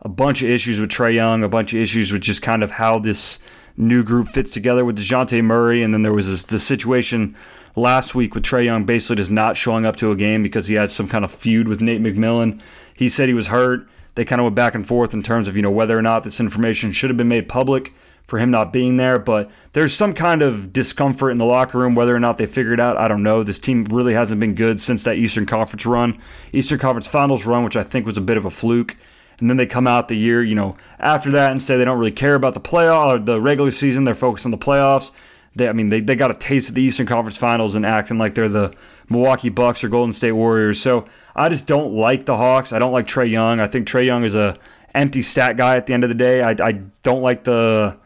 a 0.05 0.09
bunch 0.09 0.43
of 0.43 0.51
issues 0.51 0.81
with 0.81 0.91
Trae 0.91 1.15
Young, 1.15 1.43
a 1.43 1.49
bunch 1.49 1.73
of 1.73 1.81
issues 1.81 2.13
with 2.13 2.23
just 2.23 2.43
kind 2.43 2.63
of 2.63 2.73
how 2.73 2.99
this 2.99 3.39
new 3.77 4.05
group 4.05 4.29
fits 4.29 4.53
together 4.53 4.85
with 4.85 4.99
DeJounte 4.99 5.43
Murray. 5.43 5.83
And 5.83 5.93
then 5.93 6.03
there 6.03 6.13
was 6.13 6.29
this, 6.29 6.45
this 6.45 6.65
situation 6.65 7.35
last 7.75 8.15
week 8.15 8.35
with 8.35 8.45
Trae 8.45 8.65
Young 8.67 8.85
basically 8.85 9.17
just 9.17 9.31
not 9.31 9.57
showing 9.57 9.87
up 9.87 9.97
to 9.97 10.13
a 10.13 10.17
game 10.17 10.43
because 10.43 10.69
he 10.69 10.75
had 10.75 10.91
some 10.91 11.09
kind 11.09 11.25
of 11.25 11.33
feud 11.33 11.67
with 11.67 11.81
Nate 11.81 12.03
McMillan. 12.03 12.61
He 12.95 13.09
said 13.09 13.29
he 13.29 13.35
was 13.35 13.49
hurt. 13.49 13.89
They 14.15 14.25
kind 14.25 14.41
of 14.41 14.45
went 14.45 14.57
back 14.57 14.75
and 14.75 14.87
forth 14.87 15.15
in 15.15 15.23
terms 15.23 15.49
of, 15.49 15.57
you 15.57 15.63
know, 15.63 15.71
whether 15.71 15.99
or 15.99 16.03
not 16.03 16.25
this 16.25 16.41
information 16.41 16.93
should 16.93 17.11
have 17.11 17.17
been 17.17 17.29
made 17.29 17.49
public 17.49 17.93
for 18.27 18.39
him 18.39 18.51
not 18.51 18.73
being 18.73 18.97
there. 18.97 19.19
But 19.19 19.51
there's 19.73 19.95
some 19.95 20.15
kind 20.15 20.41
of 20.43 20.73
discomfort 20.73 21.31
in 21.31 21.39
the 21.39 21.45
locker 21.45 21.79
room, 21.79 21.95
whether 21.95 22.15
or 22.15 22.21
not 22.21 22.39
they 22.39 22.47
figured 22.47 22.81
out. 22.81 22.97
I 22.97 23.09
don't 23.09 23.23
know. 23.23 23.43
This 23.43 23.59
team 23.59 23.85
really 23.85 24.15
hasn't 24.15 24.41
been 24.41 24.55
good 24.55 24.81
since 24.81 25.03
that 25.05 25.17
Eastern 25.17 25.47
Conference 25.47 25.85
run, 25.85 26.19
Eastern 26.53 26.79
Conference 26.79 27.07
Finals 27.07 27.45
run, 27.45 27.65
which 27.65 27.77
I 27.77 27.83
think 27.83 28.07
was 28.07 28.17
a 28.17 28.23
bit 28.23 28.37
of 28.37 28.45
a 28.45 28.51
fluke 28.51 28.97
and 29.41 29.51
then 29.51 29.57
they 29.57 29.67
come 29.67 29.87
out 29.87 30.09
the 30.09 30.17
year, 30.17 30.43
you 30.43 30.55
know, 30.55 30.77
after 30.99 31.31
that 31.33 31.51
and 31.51 31.63
say 31.63 31.77
they 31.77 31.85
don't 31.85 31.99
really 31.99 32.13
care 32.13 32.35
about 32.35 32.55
the 32.55 32.61
playoff 32.61 33.17
or 33.17 33.19
the 33.19 33.41
regular 33.41 33.71
season. 33.71 34.05
They're 34.05 34.15
focused 34.15 34.47
on 34.47 34.53
the 34.53 34.59
playoffs. 34.59 35.11
They, 35.57 35.69
I 35.69 35.73
mean, 35.73 35.89
they, 35.89 36.01
they 36.01 36.17
got 36.17 36.31
a 36.31 36.35
taste 36.35 36.69
of 36.69 36.75
the 36.75 36.83
Eastern 36.83 37.07
Conference 37.07 37.37
Finals 37.37 37.75
and 37.75 37.87
acting 37.87 38.19
like 38.19 38.35
they're 38.35 38.49
the 38.49 38.75
Milwaukee 39.09 39.51
Bucks 39.51 39.85
or 39.85 39.89
Golden 39.89 40.13
State 40.13 40.33
Warriors. 40.33 40.81
So 40.81 41.07
I 41.37 41.49
just 41.49 41.67
don't 41.67 41.93
like 41.93 42.27
the 42.27 42.37
Hawks. 42.37 42.73
I 42.73 42.79
don't 42.79 42.93
like 42.93 43.07
Trae 43.07 43.31
Young. 43.31 43.61
I 43.61 43.67
think 43.67 43.87
Trae 43.87 44.05
Young 44.05 44.25
is 44.25 44.35
a 44.35 44.57
empty 44.95 45.23
stat 45.23 45.57
guy 45.57 45.77
at 45.77 45.87
the 45.87 45.95
end 45.95 46.05
of 46.05 46.09
the 46.09 46.15
day. 46.15 46.43
I, 46.43 46.51
I 46.61 46.73
don't 47.03 47.23
like 47.23 47.45
the 47.45 47.97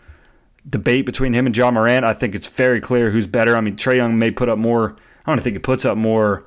debate 0.68 1.06
between 1.06 1.32
him 1.32 1.46
and 1.46 1.56
Ja 1.56 1.70
Morant. 1.70 2.04
I 2.04 2.12
think 2.12 2.34
it's 2.34 2.48
very 2.48 2.80
clear 2.80 3.10
who's 3.10 3.26
better. 3.26 3.56
I 3.56 3.60
mean, 3.60 3.76
Trae 3.76 3.96
Young 3.96 4.18
may 4.18 4.30
put 4.30 4.48
up 4.48 4.58
more. 4.58 4.96
I 5.24 5.34
don't 5.34 5.42
think 5.42 5.54
he 5.54 5.60
puts 5.60 5.84
up 5.84 5.96
more 5.96 6.44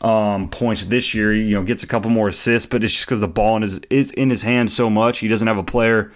um, 0.00 0.48
points 0.48 0.86
this 0.86 1.14
year. 1.14 1.32
You 1.32 1.56
know, 1.56 1.62
gets 1.62 1.82
a 1.82 1.86
couple 1.86 2.10
more 2.10 2.28
assists, 2.28 2.66
but 2.66 2.82
it's 2.82 2.92
just 2.92 3.06
because 3.06 3.20
the 3.20 3.28
ball 3.28 3.56
in 3.56 3.62
his, 3.62 3.80
is 3.90 4.10
in 4.12 4.30
his 4.30 4.42
hand 4.42 4.70
so 4.70 4.90
much. 4.90 5.18
He 5.18 5.28
doesn't 5.28 5.46
have 5.46 5.58
a 5.58 5.62
player 5.62 6.12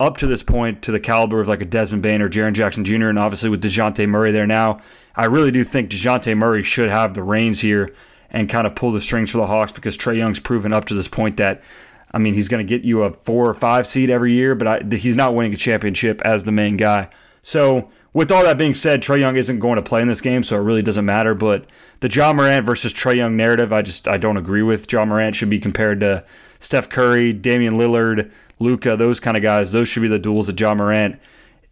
up 0.00 0.16
to 0.18 0.26
this 0.26 0.42
point 0.42 0.82
to 0.82 0.92
the 0.92 1.00
caliber 1.00 1.40
of 1.40 1.48
like 1.48 1.60
a 1.60 1.64
Desmond 1.64 2.02
Bane 2.02 2.22
or 2.22 2.28
Jaren 2.28 2.52
Jackson 2.52 2.84
Jr. 2.84 3.08
And 3.08 3.18
obviously 3.18 3.50
with 3.50 3.62
Dejounte 3.62 4.08
Murray 4.08 4.32
there 4.32 4.46
now, 4.46 4.80
I 5.16 5.26
really 5.26 5.50
do 5.50 5.64
think 5.64 5.90
Dejounte 5.90 6.36
Murray 6.36 6.62
should 6.62 6.88
have 6.88 7.14
the 7.14 7.22
reins 7.22 7.60
here 7.60 7.92
and 8.30 8.48
kind 8.48 8.66
of 8.66 8.74
pull 8.74 8.92
the 8.92 9.00
strings 9.00 9.30
for 9.30 9.38
the 9.38 9.46
Hawks 9.46 9.72
because 9.72 9.96
Trae 9.96 10.16
Young's 10.16 10.40
proven 10.40 10.72
up 10.72 10.84
to 10.86 10.94
this 10.94 11.08
point 11.08 11.36
that. 11.38 11.62
I 12.10 12.16
mean, 12.16 12.32
he's 12.32 12.48
going 12.48 12.66
to 12.66 12.68
get 12.68 12.86
you 12.86 13.02
a 13.02 13.12
four 13.12 13.46
or 13.46 13.52
five 13.52 13.86
seed 13.86 14.08
every 14.08 14.32
year, 14.32 14.54
but 14.54 14.66
I, 14.66 14.96
he's 14.96 15.14
not 15.14 15.34
winning 15.34 15.52
a 15.52 15.58
championship 15.58 16.22
as 16.22 16.44
the 16.44 16.50
main 16.50 16.78
guy. 16.78 17.10
So 17.42 17.90
with 18.14 18.32
all 18.32 18.44
that 18.44 18.56
being 18.56 18.74
said, 18.74 19.02
Trae 19.02 19.20
Young 19.20 19.36
isn't 19.36 19.58
going 19.58 19.76
to 19.76 19.82
play 19.82 20.00
in 20.00 20.08
this 20.08 20.20
game, 20.20 20.42
so 20.42 20.56
it 20.56 20.60
really 20.60 20.82
doesn't 20.82 21.04
matter. 21.04 21.34
But 21.34 21.66
the 22.00 22.08
Ja 22.08 22.32
Morant 22.32 22.64
versus 22.64 22.92
Trae 22.92 23.16
Young 23.16 23.36
narrative, 23.36 23.72
I 23.72 23.82
just 23.82 24.08
I 24.08 24.16
don't 24.16 24.36
agree 24.36 24.62
with. 24.62 24.90
Ja 24.90 25.04
Morant 25.04 25.34
should 25.34 25.50
be 25.50 25.60
compared 25.60 26.00
to 26.00 26.24
Steph 26.58 26.88
Curry, 26.88 27.32
Damian 27.32 27.74
Lillard, 27.74 28.30
Luka, 28.58 28.96
those 28.96 29.20
kind 29.20 29.36
of 29.36 29.42
guys. 29.42 29.72
Those 29.72 29.88
should 29.88 30.02
be 30.02 30.08
the 30.08 30.18
duels 30.18 30.46
that 30.46 30.58
Ja 30.58 30.74
Morant 30.74 31.18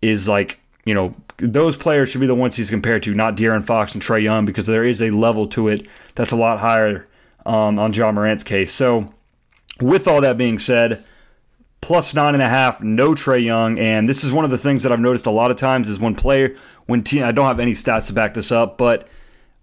is 0.02 0.28
like. 0.28 0.58
You 0.84 0.94
know, 0.94 1.16
those 1.38 1.76
players 1.76 2.10
should 2.10 2.20
be 2.20 2.28
the 2.28 2.34
ones 2.34 2.54
he's 2.54 2.70
compared 2.70 3.02
to, 3.02 3.14
not 3.14 3.36
De'Aaron 3.36 3.64
Fox 3.64 3.92
and 3.92 4.02
Trae 4.02 4.22
Young, 4.22 4.46
because 4.46 4.66
there 4.66 4.84
is 4.84 5.02
a 5.02 5.10
level 5.10 5.48
to 5.48 5.66
it 5.66 5.88
that's 6.14 6.30
a 6.30 6.36
lot 6.36 6.60
higher 6.60 7.08
um, 7.44 7.78
on 7.78 7.92
Ja 7.92 8.12
Morant's 8.12 8.44
case. 8.44 8.72
So, 8.72 9.12
with 9.80 10.06
all 10.06 10.20
that 10.20 10.38
being 10.38 10.60
said, 10.60 11.04
plus 11.80 12.14
nine 12.14 12.34
and 12.34 12.42
a 12.42 12.48
half, 12.48 12.80
no 12.80 13.14
Trae 13.14 13.44
Young. 13.44 13.78
And 13.78 14.08
this 14.08 14.24
is 14.24 14.32
one 14.32 14.44
of 14.44 14.50
the 14.50 14.58
things 14.58 14.82
that 14.84 14.92
I've 14.92 15.00
noticed 15.00 15.26
a 15.26 15.30
lot 15.30 15.50
of 15.50 15.56
times 15.56 15.88
is 15.88 15.98
when 15.98 16.14
player, 16.14 16.56
when 16.86 17.02
team, 17.02 17.24
I 17.24 17.32
don't 17.32 17.46
have 17.46 17.60
any 17.60 17.72
stats 17.72 18.06
to 18.06 18.12
back 18.12 18.34
this 18.34 18.52
up, 18.52 18.78
but 18.78 19.08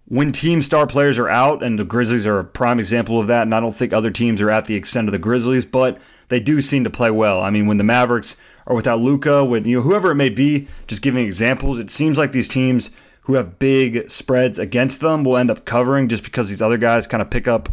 when 0.06 0.32
team 0.32 0.62
star 0.62 0.86
players 0.86 1.18
are 1.18 1.28
out, 1.28 1.62
and 1.62 1.78
the 1.78 1.84
Grizzlies 1.84 2.26
are 2.26 2.38
a 2.38 2.44
prime 2.44 2.78
example 2.78 3.18
of 3.18 3.26
that, 3.28 3.42
and 3.42 3.54
I 3.54 3.60
don't 3.60 3.74
think 3.74 3.92
other 3.92 4.10
teams 4.10 4.40
are 4.42 4.50
at 4.50 4.66
the 4.66 4.74
extent 4.74 5.08
of 5.08 5.12
the 5.12 5.18
Grizzlies, 5.18 5.64
but 5.64 5.98
they 6.34 6.40
do 6.40 6.60
seem 6.60 6.82
to 6.82 6.90
play 6.90 7.12
well. 7.12 7.40
I 7.40 7.50
mean, 7.50 7.68
when 7.68 7.76
the 7.76 7.84
Mavericks 7.84 8.36
are 8.66 8.74
without 8.74 9.00
Luka, 9.00 9.44
with 9.44 9.66
you 9.66 9.76
know 9.76 9.82
whoever 9.82 10.10
it 10.10 10.16
may 10.16 10.30
be, 10.30 10.66
just 10.88 11.00
giving 11.00 11.24
examples, 11.24 11.78
it 11.78 11.90
seems 11.90 12.18
like 12.18 12.32
these 12.32 12.48
teams 12.48 12.90
who 13.22 13.34
have 13.34 13.60
big 13.60 14.10
spreads 14.10 14.58
against 14.58 15.00
them 15.00 15.22
will 15.22 15.36
end 15.36 15.48
up 15.48 15.64
covering 15.64 16.08
just 16.08 16.24
because 16.24 16.48
these 16.48 16.60
other 16.60 16.76
guys 16.76 17.06
kind 17.06 17.22
of 17.22 17.30
pick 17.30 17.46
up 17.46 17.68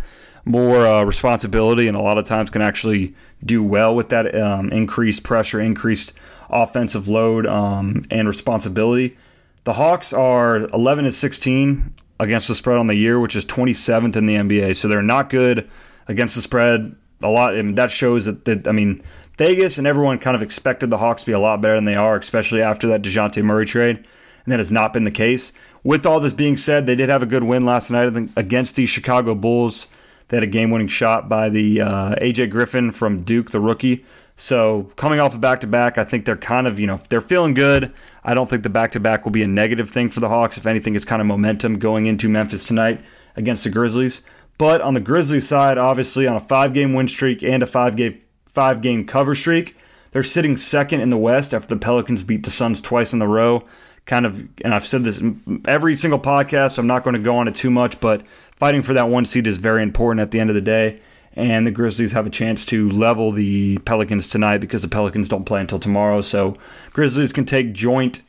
more 0.45 0.85
uh, 0.85 1.01
responsibility 1.01 1.87
and 1.87 1.97
a 1.97 2.01
lot 2.01 2.19
of 2.19 2.25
times 2.25 2.51
can 2.51 2.61
actually 2.61 3.15
do 3.43 3.63
well 3.63 3.95
with 3.95 4.09
that 4.09 4.33
um, 4.39 4.71
increased 4.71 5.23
pressure, 5.23 5.59
increased 5.59 6.13
offensive 6.51 7.07
load, 7.07 7.47
um, 7.47 8.03
and 8.11 8.27
responsibility. 8.27 9.17
The 9.63 9.73
Hawks 9.73 10.13
are 10.13 10.57
11 10.67 11.05
and 11.05 11.13
16 11.13 11.95
against 12.19 12.47
the 12.47 12.53
spread 12.53 12.77
on 12.77 12.85
the 12.85 12.93
year, 12.93 13.19
which 13.19 13.35
is 13.35 13.43
27th 13.43 14.15
in 14.15 14.27
the 14.27 14.35
NBA. 14.35 14.75
So 14.75 14.87
they're 14.87 15.01
not 15.01 15.31
good 15.31 15.67
against 16.07 16.35
the 16.35 16.43
spread. 16.43 16.95
A 17.23 17.29
lot, 17.29 17.55
and 17.55 17.77
that 17.77 17.91
shows 17.91 18.25
that, 18.25 18.45
that 18.45 18.67
I 18.67 18.71
mean, 18.71 19.03
Vegas 19.37 19.77
and 19.77 19.87
everyone 19.87 20.19
kind 20.19 20.35
of 20.35 20.41
expected 20.41 20.89
the 20.89 20.97
Hawks 20.97 21.21
to 21.21 21.25
be 21.25 21.31
a 21.31 21.39
lot 21.39 21.61
better 21.61 21.75
than 21.75 21.85
they 21.85 21.95
are, 21.95 22.15
especially 22.15 22.61
after 22.61 22.87
that 22.87 23.01
Dejounte 23.01 23.43
Murray 23.43 23.65
trade, 23.65 23.97
and 23.97 24.51
that 24.51 24.59
has 24.59 24.71
not 24.71 24.93
been 24.93 25.03
the 25.03 25.11
case. 25.11 25.51
With 25.83 26.05
all 26.05 26.19
this 26.19 26.33
being 26.33 26.57
said, 26.57 26.85
they 26.85 26.95
did 26.95 27.09
have 27.09 27.23
a 27.23 27.27
good 27.27 27.43
win 27.43 27.65
last 27.65 27.89
night 27.89 28.15
against 28.35 28.75
the 28.75 28.85
Chicago 28.85 29.33
Bulls. 29.33 29.87
They 30.27 30.37
had 30.37 30.43
a 30.43 30.47
game-winning 30.47 30.87
shot 30.87 31.27
by 31.27 31.49
the 31.49 31.81
uh, 31.81 32.15
AJ 32.15 32.51
Griffin 32.51 32.91
from 32.91 33.23
Duke, 33.23 33.51
the 33.51 33.59
rookie. 33.59 34.05
So 34.37 34.91
coming 34.95 35.19
off 35.19 35.35
a 35.35 35.37
back-to-back, 35.37 35.97
I 35.97 36.03
think 36.03 36.25
they're 36.25 36.37
kind 36.37 36.67
of 36.67 36.79
you 36.79 36.87
know 36.87 36.99
they're 37.09 37.21
feeling 37.21 37.53
good. 37.53 37.93
I 38.23 38.33
don't 38.33 38.49
think 38.49 38.63
the 38.63 38.69
back-to-back 38.69 39.25
will 39.25 39.31
be 39.31 39.43
a 39.43 39.47
negative 39.47 39.89
thing 39.89 40.09
for 40.09 40.19
the 40.19 40.29
Hawks. 40.29 40.57
If 40.57 40.67
anything, 40.67 40.95
it's 40.95 41.05
kind 41.05 41.21
of 41.21 41.27
momentum 41.27 41.79
going 41.79 42.05
into 42.05 42.29
Memphis 42.29 42.67
tonight 42.67 43.01
against 43.35 43.63
the 43.63 43.69
Grizzlies. 43.69 44.21
But 44.61 44.81
on 44.81 44.93
the 44.93 44.99
Grizzlies 44.99 45.47
side, 45.47 45.79
obviously 45.79 46.27
on 46.27 46.35
a 46.35 46.39
five-game 46.39 46.93
win 46.93 47.07
streak 47.07 47.41
and 47.41 47.63
a 47.63 47.65
five-game 47.65 48.21
five-game 48.45 49.07
cover 49.07 49.33
streak, 49.33 49.75
they're 50.11 50.21
sitting 50.21 50.55
second 50.55 51.01
in 51.01 51.09
the 51.09 51.17
West 51.17 51.51
after 51.51 51.73
the 51.73 51.81
Pelicans 51.81 52.21
beat 52.21 52.43
the 52.43 52.51
Suns 52.51 52.79
twice 52.79 53.11
in 53.11 53.19
a 53.23 53.27
row 53.27 53.63
kind 54.05 54.23
of, 54.23 54.47
and 54.63 54.71
I've 54.71 54.85
said 54.85 55.03
this 55.03 55.19
every 55.67 55.95
single 55.95 56.19
podcast, 56.19 56.73
so 56.73 56.81
I'm 56.81 56.87
not 56.87 57.03
going 57.03 57.15
to 57.15 57.21
go 57.23 57.37
on 57.37 57.47
it 57.47 57.55
too 57.55 57.71
much, 57.71 57.99
but 57.99 58.27
fighting 58.27 58.83
for 58.83 58.93
that 58.93 59.09
one 59.09 59.25
seed 59.25 59.47
is 59.47 59.57
very 59.57 59.81
important 59.81 60.21
at 60.21 60.29
the 60.29 60.39
end 60.39 60.51
of 60.51 60.53
the 60.53 60.61
day. 60.61 60.99
And 61.33 61.65
the 61.65 61.71
Grizzlies 61.71 62.11
have 62.11 62.27
a 62.27 62.29
chance 62.29 62.63
to 62.65 62.87
level 62.91 63.31
the 63.31 63.79
Pelicans 63.79 64.29
tonight 64.29 64.59
because 64.59 64.83
the 64.83 64.87
Pelicans 64.89 65.27
don't 65.27 65.45
play 65.45 65.61
until 65.61 65.79
tomorrow. 65.79 66.21
So 66.21 66.55
Grizzlies 66.91 67.33
can 67.33 67.45
take 67.45 67.73
joint 67.73 68.21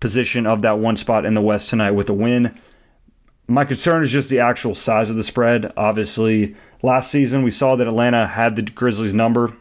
position 0.00 0.46
of 0.46 0.62
that 0.62 0.78
one 0.78 0.96
spot 0.96 1.26
in 1.26 1.34
the 1.34 1.42
West 1.42 1.68
tonight 1.68 1.90
with 1.90 2.08
a 2.08 2.14
win. 2.14 2.58
My 3.50 3.64
concern 3.64 4.02
is 4.02 4.10
just 4.10 4.30
the 4.30 4.40
actual 4.40 4.74
size 4.74 5.10
of 5.10 5.16
the 5.16 5.24
spread. 5.24 5.72
Obviously, 5.76 6.54
last 6.82 7.10
season 7.10 7.42
we 7.42 7.50
saw 7.50 7.76
that 7.76 7.86
Atlanta 7.86 8.26
had 8.26 8.56
the 8.56 8.62
Grizzlies 8.62 9.14
number 9.14 9.54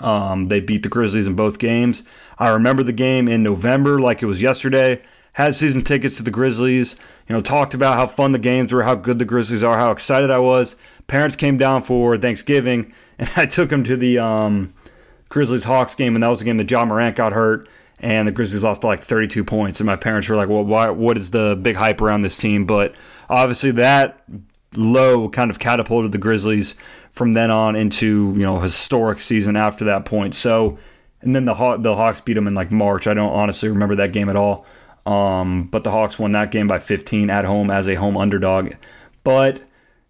um, 0.00 0.48
they 0.48 0.60
beat 0.60 0.82
the 0.82 0.88
Grizzlies 0.88 1.26
in 1.26 1.34
both 1.34 1.58
games. 1.58 2.02
I 2.38 2.48
remember 2.50 2.82
the 2.82 2.92
game 2.92 3.28
in 3.28 3.42
November 3.42 4.00
like 4.00 4.22
it 4.22 4.26
was 4.26 4.40
yesterday. 4.42 5.02
Had 5.34 5.54
season 5.54 5.82
tickets 5.82 6.16
to 6.16 6.22
the 6.22 6.30
Grizzlies. 6.30 6.96
You 7.28 7.34
know, 7.34 7.40
talked 7.40 7.74
about 7.74 7.94
how 7.94 8.06
fun 8.06 8.32
the 8.32 8.38
games 8.38 8.72
were, 8.72 8.82
how 8.82 8.94
good 8.94 9.18
the 9.18 9.24
Grizzlies 9.24 9.64
are, 9.64 9.78
how 9.78 9.92
excited 9.92 10.30
I 10.30 10.38
was. 10.38 10.76
Parents 11.06 11.36
came 11.36 11.56
down 11.56 11.82
for 11.82 12.16
Thanksgiving, 12.18 12.92
and 13.18 13.30
I 13.36 13.46
took 13.46 13.70
them 13.70 13.84
to 13.84 13.96
the 13.96 14.18
um, 14.18 14.74
Grizzlies 15.28 15.64
Hawks 15.64 15.94
game, 15.94 16.14
and 16.14 16.22
that 16.22 16.28
was 16.28 16.40
the 16.40 16.44
game 16.44 16.56
that 16.58 16.70
Ja 16.70 16.84
Morant 16.84 17.16
got 17.16 17.32
hurt, 17.32 17.68
and 18.02 18.26
the 18.26 18.32
Grizzlies 18.32 18.62
lost 18.62 18.80
by 18.80 18.88
like 18.88 19.00
32 19.00 19.44
points. 19.44 19.80
And 19.80 19.86
my 19.86 19.96
parents 19.96 20.28
were 20.28 20.36
like, 20.36 20.48
"Well, 20.48 20.64
why? 20.64 20.90
What 20.90 21.16
is 21.16 21.30
the 21.30 21.58
big 21.60 21.76
hype 21.76 22.00
around 22.00 22.22
this 22.22 22.36
team?" 22.36 22.66
But 22.66 22.94
obviously, 23.30 23.70
that 23.72 24.24
low 24.76 25.28
kind 25.28 25.50
of 25.50 25.58
catapulted 25.58 26.12
the 26.12 26.18
Grizzlies 26.18 26.74
from 27.12 27.34
then 27.34 27.50
on 27.50 27.76
into 27.76 28.32
you 28.36 28.42
know 28.42 28.58
historic 28.60 29.20
season 29.20 29.56
after 29.56 29.84
that 29.86 30.04
point. 30.04 30.34
So, 30.34 30.78
and 31.20 31.34
then 31.34 31.44
the 31.44 31.54
Haw- 31.54 31.76
the 31.76 31.94
Hawks 31.94 32.20
beat 32.20 32.34
them 32.34 32.48
in 32.48 32.54
like 32.54 32.70
March. 32.70 33.06
I 33.06 33.14
don't 33.14 33.32
honestly 33.32 33.68
remember 33.68 33.94
that 33.96 34.12
game 34.12 34.28
at 34.28 34.36
all. 34.36 34.66
Um, 35.06 35.64
but 35.64 35.84
the 35.84 35.90
Hawks 35.90 36.18
won 36.18 36.32
that 36.32 36.50
game 36.52 36.68
by 36.68 36.78
15 36.78 37.28
at 37.28 37.44
home 37.44 37.70
as 37.70 37.88
a 37.88 37.94
home 37.94 38.16
underdog. 38.16 38.74
But 39.24 39.60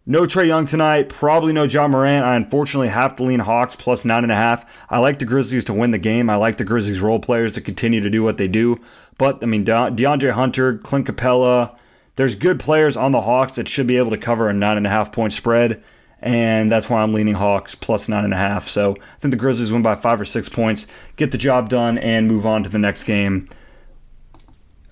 no 0.05 0.23
Trae 0.23 0.47
Young 0.47 0.67
tonight. 0.67 1.09
Probably 1.09 1.53
no 1.53 1.65
Ja 1.65 1.87
Morant. 1.89 2.25
I 2.25 2.37
unfortunately 2.37 2.89
have 2.89 3.17
to 3.17 3.23
lean 3.23 3.41
Hawks 3.41 3.77
plus 3.77 4.05
nine 4.05 4.23
and 4.23 4.33
a 4.33 4.37
half. 4.37 4.65
I 4.91 4.99
like 4.99 5.19
the 5.19 5.25
Grizzlies 5.25 5.65
to 5.67 5.75
win 5.75 5.91
the 5.91 5.99
game. 5.99 6.29
I 6.29 6.37
like 6.37 6.59
the 6.59 6.65
Grizzlies 6.65 7.01
role 7.01 7.21
players 7.21 7.55
to 7.55 7.61
continue 7.61 8.01
to 8.01 8.11
do 8.11 8.23
what 8.23 8.37
they 8.37 8.49
do. 8.49 8.81
But 9.19 9.43
I 9.43 9.47
mean, 9.47 9.65
De- 9.65 9.73
DeAndre 9.73 10.33
Hunter, 10.33 10.79
Clint 10.79 11.07
Capela. 11.07 11.77
There's 12.17 12.35
good 12.35 12.61
players 12.61 12.97
on 12.97 13.13
the 13.13 13.23
Hawks 13.23 13.55
that 13.55 13.69
should 13.69 13.87
be 13.87 13.97
able 13.97 14.11
to 14.11 14.19
cover 14.19 14.49
a 14.49 14.53
nine 14.53 14.77
and 14.77 14.87
a 14.87 14.91
half 14.91 15.13
point 15.13 15.33
spread 15.33 15.83
and 16.23 16.71
that's 16.71 16.89
why 16.89 17.03
I'm 17.03 17.13
leaning 17.13 17.35
Hawks 17.35 17.75
plus 17.75 18.09
nine 18.09 18.25
and 18.25 18.33
a 18.33 18.37
half. 18.37 18.69
So 18.69 18.93
I 18.93 19.19
think 19.19 19.33
the 19.33 19.37
Grizzlies 19.37 19.73
win 19.73 19.83
by 19.83 19.97
five 19.97 20.21
or 20.21 20.25
six 20.25 20.49
points, 20.49 20.87
get 21.17 21.33
the 21.33 21.39
job 21.39 21.69
done, 21.69 21.99
and 21.99 22.29
move 22.29 22.47
on 22.47 22.63
to 22.63 22.69
the 22.69 22.79
next 22.79 23.05
game 23.05 23.49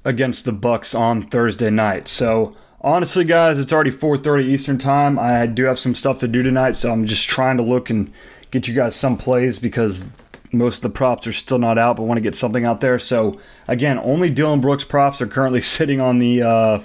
against 0.04 0.44
the 0.44 0.52
Bucks 0.52 0.94
on 0.94 1.22
Thursday 1.22 1.70
night. 1.70 2.08
So 2.08 2.56
honestly, 2.80 3.25
guys, 3.25 3.58
it's 3.58 3.72
already 3.72 3.90
4:30 3.90 4.44
Eastern 4.44 4.78
time. 4.78 5.18
I 5.18 5.46
do 5.46 5.64
have 5.64 5.78
some 5.78 5.94
stuff 5.94 6.18
to 6.18 6.28
do 6.28 6.42
tonight, 6.42 6.76
so 6.76 6.92
I'm 6.92 7.06
just 7.06 7.28
trying 7.28 7.56
to 7.56 7.62
look 7.62 7.90
and 7.90 8.12
get 8.50 8.68
you 8.68 8.75
guys 8.75 8.96
some 8.96 9.16
plays 9.16 9.58
because 9.58 10.06
most 10.52 10.78
of 10.78 10.82
the 10.82 10.90
props 10.90 11.26
are 11.26 11.32
still 11.32 11.58
not 11.58 11.78
out, 11.78 11.96
but 11.96 12.02
want 12.02 12.18
to 12.18 12.22
get 12.22 12.34
something 12.34 12.64
out 12.64 12.80
there. 12.80 12.99
So 12.99 13.38
again, 13.68 13.99
only 14.02 14.30
Dillon 14.30 14.60
Brooks 14.60 14.84
props 14.84 15.20
are 15.20 15.26
currently 15.26 15.60
sitting 15.76 16.00
on 16.00 16.18
the 16.18 16.42
uh, 16.42 16.80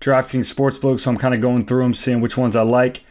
DraftKings 0.00 0.52
Sportsbook, 0.52 1.00
so 1.00 1.10
I'm 1.10 1.18
kind 1.18 1.34
of 1.34 1.40
going 1.40 1.66
through 1.66 1.82
them, 1.82 1.94
seeing 1.94 2.20
which 2.20 2.36
ones 2.36 2.56
I 2.56 2.62
like. 2.62 3.02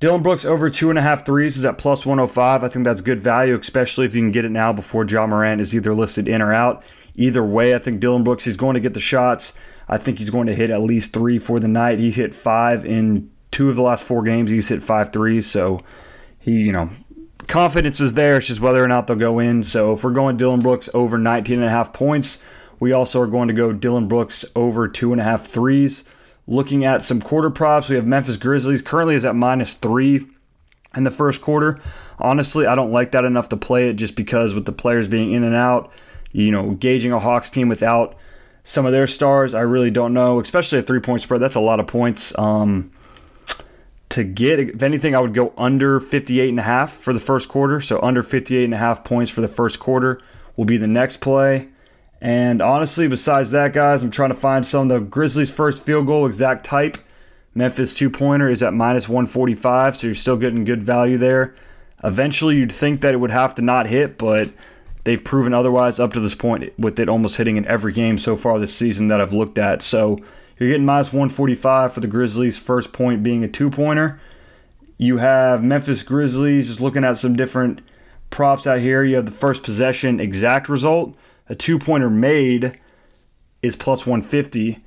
Dillon 0.00 0.22
Brooks 0.22 0.44
over 0.44 0.70
two 0.70 0.90
and 0.90 0.98
a 0.98 1.02
half 1.02 1.26
threes 1.26 1.56
is 1.56 1.64
at 1.64 1.76
plus 1.76 2.06
105. 2.06 2.62
I 2.62 2.68
think 2.68 2.84
that's 2.84 3.00
good 3.00 3.20
value, 3.20 3.58
especially 3.58 4.06
if 4.06 4.14
you 4.14 4.22
can 4.22 4.30
get 4.30 4.44
it 4.44 4.50
now 4.50 4.72
before 4.72 5.04
Ja 5.04 5.26
Morant 5.26 5.60
is 5.60 5.74
either 5.74 5.92
listed 5.92 6.28
in 6.28 6.40
or 6.40 6.54
out. 6.54 6.84
Either 7.16 7.44
way, 7.44 7.74
I 7.74 7.78
think 7.78 7.98
Dillon 7.98 8.22
Brooks, 8.22 8.44
he's 8.44 8.56
going 8.56 8.74
to 8.74 8.80
get 8.80 8.94
the 8.94 9.00
shots. 9.00 9.54
I 9.88 9.96
think 9.96 10.18
he's 10.18 10.30
going 10.30 10.46
to 10.46 10.54
hit 10.54 10.70
at 10.70 10.82
least 10.82 11.12
three 11.12 11.38
for 11.38 11.58
the 11.58 11.68
night. 11.68 11.98
He's 11.98 12.16
hit 12.16 12.34
five 12.34 12.84
in 12.84 13.30
two 13.50 13.70
of 13.70 13.76
the 13.76 13.82
last 13.82 14.04
four 14.04 14.22
games. 14.22 14.50
He's 14.50 14.68
hit 14.68 14.82
five 14.82 15.12
threes. 15.12 15.46
So 15.46 15.82
he, 16.38 16.62
you 16.62 16.72
know, 16.72 16.90
confidence 17.46 18.00
is 18.00 18.14
there. 18.14 18.36
It's 18.36 18.46
just 18.46 18.60
whether 18.60 18.82
or 18.82 18.88
not 18.88 19.06
they'll 19.06 19.16
go 19.16 19.38
in. 19.38 19.62
So 19.62 19.92
if 19.94 20.04
we're 20.04 20.12
going 20.12 20.36
Dillon 20.36 20.60
Brooks 20.60 20.88
over 20.94 21.18
19 21.18 21.56
and 21.56 21.64
a 21.64 21.70
half 21.70 21.92
points, 21.92 22.42
we 22.78 22.92
also 22.92 23.20
are 23.20 23.26
going 23.26 23.48
to 23.48 23.54
go 23.54 23.72
Dillon 23.72 24.08
Brooks 24.08 24.44
over 24.54 24.86
two 24.88 25.12
and 25.12 25.20
a 25.20 25.24
half 25.24 25.46
threes. 25.46 26.04
Looking 26.46 26.84
at 26.84 27.02
some 27.02 27.20
quarter 27.20 27.50
props, 27.50 27.88
we 27.88 27.96
have 27.96 28.06
Memphis 28.06 28.36
Grizzlies 28.36 28.82
currently 28.82 29.14
is 29.14 29.24
at 29.24 29.34
minus 29.34 29.74
three 29.74 30.26
in 30.96 31.04
the 31.04 31.10
first 31.10 31.42
quarter. 31.42 31.78
Honestly, 32.18 32.66
I 32.66 32.74
don't 32.74 32.92
like 32.92 33.12
that 33.12 33.24
enough 33.24 33.48
to 33.50 33.56
play 33.56 33.88
it 33.88 33.94
just 33.94 34.16
because 34.16 34.54
with 34.54 34.64
the 34.64 34.72
players 34.72 35.08
being 35.08 35.32
in 35.32 35.44
and 35.44 35.54
out, 35.54 35.92
you 36.32 36.50
know, 36.50 36.70
gauging 36.72 37.12
a 37.12 37.18
Hawks 37.18 37.50
team 37.50 37.68
without 37.68 38.16
some 38.68 38.84
of 38.84 38.92
their 38.92 39.06
stars, 39.06 39.54
I 39.54 39.62
really 39.62 39.90
don't 39.90 40.12
know. 40.12 40.40
Especially 40.40 40.78
a 40.78 40.82
three 40.82 41.00
point 41.00 41.22
spread, 41.22 41.40
that's 41.40 41.54
a 41.54 41.60
lot 41.60 41.80
of 41.80 41.86
points. 41.86 42.38
Um, 42.38 42.92
to 44.10 44.24
get, 44.24 44.58
if 44.58 44.82
anything, 44.82 45.14
I 45.14 45.20
would 45.20 45.32
go 45.32 45.54
under 45.56 45.98
58 45.98 46.50
and 46.50 46.58
a 46.58 46.62
half 46.62 46.92
for 46.92 47.14
the 47.14 47.20
first 47.20 47.48
quarter. 47.48 47.80
So 47.80 47.98
under 48.02 48.22
58 48.22 48.64
and 48.64 48.74
a 48.74 48.78
half 48.78 49.04
points 49.04 49.30
for 49.32 49.40
the 49.40 49.48
first 49.48 49.80
quarter 49.80 50.20
will 50.54 50.66
be 50.66 50.76
the 50.76 50.86
next 50.86 51.16
play. 51.18 51.68
And 52.20 52.60
honestly, 52.60 53.08
besides 53.08 53.52
that, 53.52 53.72
guys, 53.72 54.02
I'm 54.02 54.10
trying 54.10 54.30
to 54.30 54.34
find 54.34 54.66
some 54.66 54.90
of 54.90 55.00
the 55.00 55.00
Grizzlies' 55.00 55.50
first 55.50 55.82
field 55.82 56.06
goal 56.06 56.26
exact 56.26 56.66
type. 56.66 56.98
Memphis 57.54 57.94
two 57.94 58.10
pointer 58.10 58.50
is 58.50 58.62
at 58.62 58.74
minus 58.74 59.08
145, 59.08 59.96
so 59.96 60.08
you're 60.08 60.14
still 60.14 60.36
getting 60.36 60.64
good 60.64 60.82
value 60.82 61.16
there. 61.16 61.54
Eventually, 62.04 62.56
you'd 62.56 62.72
think 62.72 63.00
that 63.00 63.14
it 63.14 63.16
would 63.16 63.30
have 63.30 63.54
to 63.54 63.62
not 63.62 63.86
hit, 63.86 64.18
but 64.18 64.50
they've 65.08 65.24
proven 65.24 65.54
otherwise 65.54 65.98
up 65.98 66.12
to 66.12 66.20
this 66.20 66.34
point 66.34 66.70
with 66.78 67.00
it 67.00 67.08
almost 67.08 67.38
hitting 67.38 67.56
in 67.56 67.64
every 67.64 67.94
game 67.94 68.18
so 68.18 68.36
far 68.36 68.58
this 68.58 68.76
season 68.76 69.08
that 69.08 69.22
I've 69.22 69.32
looked 69.32 69.56
at. 69.56 69.80
So 69.80 70.18
you're 70.58 70.68
getting 70.68 70.84
minus 70.84 71.14
145 71.14 71.94
for 71.94 72.00
the 72.00 72.06
Grizzlies' 72.06 72.58
first 72.58 72.92
point 72.92 73.22
being 73.22 73.42
a 73.42 73.48
two 73.48 73.70
pointer. 73.70 74.20
You 74.98 75.16
have 75.16 75.64
Memphis 75.64 76.02
Grizzlies 76.02 76.66
just 76.68 76.82
looking 76.82 77.04
at 77.04 77.16
some 77.16 77.36
different 77.36 77.80
props 78.28 78.66
out 78.66 78.80
here. 78.80 79.02
You 79.02 79.16
have 79.16 79.24
the 79.24 79.30
first 79.30 79.62
possession 79.62 80.20
exact 80.20 80.68
result 80.68 81.16
a 81.48 81.54
two 81.54 81.78
pointer 81.78 82.10
made 82.10 82.78
is 83.62 83.76
plus 83.76 84.06
150. 84.06 84.78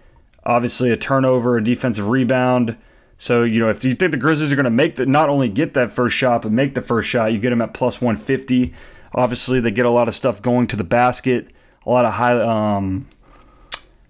Obviously, 0.44 0.92
a 0.92 0.98
turnover, 0.98 1.58
a 1.58 1.64
defensive 1.64 2.10
rebound. 2.10 2.78
So, 3.18 3.42
you 3.42 3.60
know, 3.60 3.70
if 3.70 3.84
you 3.84 3.96
think 3.96 4.12
the 4.12 4.18
Grizzlies 4.20 4.54
are 4.54 4.56
going 4.56 4.66
to 4.66 4.70
make 4.70 4.98
the, 4.98 5.08
not 5.08 5.30
only 5.30 5.50
get 5.50 5.74
that 5.74 5.90
first 5.90 6.16
shot, 6.16 6.44
but 6.44 6.52
make 6.52 6.76
the 6.76 6.82
first 6.84 7.10
shot, 7.10 7.32
you 7.32 7.40
get 7.40 7.50
them 7.50 7.62
at 7.64 7.74
plus 7.74 8.00
150. 8.00 8.72
Obviously, 9.14 9.60
they 9.60 9.72
get 9.72 9.86
a 9.86 9.92
lot 9.92 10.08
of 10.08 10.16
stuff 10.16 10.42
going 10.42 10.68
to 10.68 10.76
the 10.76 10.84
basket, 10.84 11.50
a 11.86 11.90
lot 11.90 12.06
of 12.06 12.14
high, 12.14 12.40
um, 12.40 13.08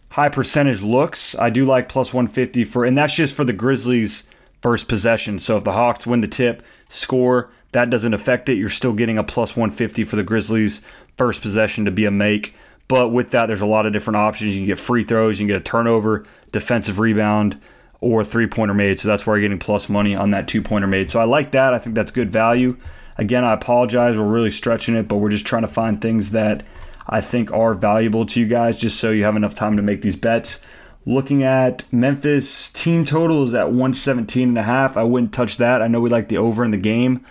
high 0.10 0.30
percentage 0.30 0.82
looks. 0.82 1.36
I 1.36 1.50
do 1.50 1.66
like 1.66 1.90
plus 1.90 2.14
150 2.14 2.66
for, 2.66 2.86
and 2.86 2.98
that's 2.98 3.16
just 3.16 3.36
for 3.36 3.44
the 3.44 3.54
Grizzlies' 3.54 4.30
first 4.62 4.88
possession. 4.88 5.40
So 5.40 5.58
if 5.58 5.64
the 5.64 5.72
Hawks 5.72 6.06
win 6.06 6.22
the 6.22 6.28
tip, 6.28 6.64
score, 6.90 7.50
that 7.72 7.90
doesn't 7.90 8.14
affect 8.14 8.50
it. 8.50 8.58
You're 8.58 8.70
still 8.70 8.94
getting 8.94 9.18
a 9.18 9.24
plus 9.24 9.56
150 9.56 10.04
for 10.04 10.16
the 10.16 10.24
Grizzlies' 10.24 10.82
first 11.18 11.42
possession 11.42 11.86
to 11.86 11.92
be 11.92 12.06
a 12.06 12.12
make. 12.12 12.54
But 12.88 13.10
with 13.10 13.32
that, 13.32 13.46
there's 13.46 13.62
a 13.62 13.66
lot 13.66 13.86
of 13.86 13.94
different 13.94 14.18
options. 14.18 14.54
You 14.54 14.62
can 14.62 14.68
get 14.68 14.80
free 14.80 15.04
throws, 15.04 15.40
you 15.40 15.44
can 15.44 15.54
get 15.54 15.62
a 15.62 15.64
turnover, 15.64 16.26
defensive 16.52 17.00
rebound, 17.00 17.60
or 18.02 18.24
three 18.26 18.48
pointer 18.48 18.74
made. 18.74 19.00
So 19.00 19.08
that's 19.08 19.26
where 19.26 19.38
you're 19.38 19.44
getting 19.44 19.60
plus 19.60 19.88
money 19.88 20.16
on 20.16 20.32
that 20.32 20.48
two 20.48 20.62
pointer 20.62 20.88
made. 20.88 21.10
So 21.10 21.20
I 21.20 21.24
like 21.24 21.52
that. 21.52 21.74
I 21.74 21.80
think 21.80 21.96
that's 21.96 22.12
good 22.12 22.32
value. 22.32 22.78
Again, 23.18 23.44
I 23.44 23.54
apologize. 23.54 24.18
We're 24.18 24.24
really 24.24 24.52
stretching 24.52 24.96
it, 24.96 25.08
but 25.08 25.18
we're 25.18 25.30
just 25.30 25.46
trying 25.46 25.64
to 25.64 25.68
find 25.68 26.02
things 26.02 26.32
that 26.32 26.66
I 27.08 27.22
think 27.22 27.52
are 27.52 27.74
valuable 27.74 28.26
to 28.26 28.40
you 28.40 28.48
guys 28.48 28.78
just 28.78 29.00
so 29.00 29.12
you 29.12 29.24
have 29.24 29.36
enough 29.36 29.56
time 29.56 29.76
to 29.78 29.84
make 29.84 30.02
these 30.02 30.16
bets. 30.16 30.60
Looking 31.06 31.44
at 31.44 31.92
Memphis 31.92 32.72
team 32.72 33.06
totals 33.06 33.54
at 33.54 33.68
117 33.68 34.50
and 34.50 34.58
a 34.58 34.64
half, 34.64 34.98
I 34.98 35.04
wouldn't 35.04 35.34
touch 35.34 35.58
that. 35.58 35.82
I 35.82 35.88
know 35.88 36.00
we 36.00 36.10
like 36.10 36.30
the 36.30 36.38
over 36.38 36.64
in 36.64 36.72
the 36.72 36.78
game, 36.78 37.26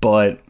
but 0.00 0.40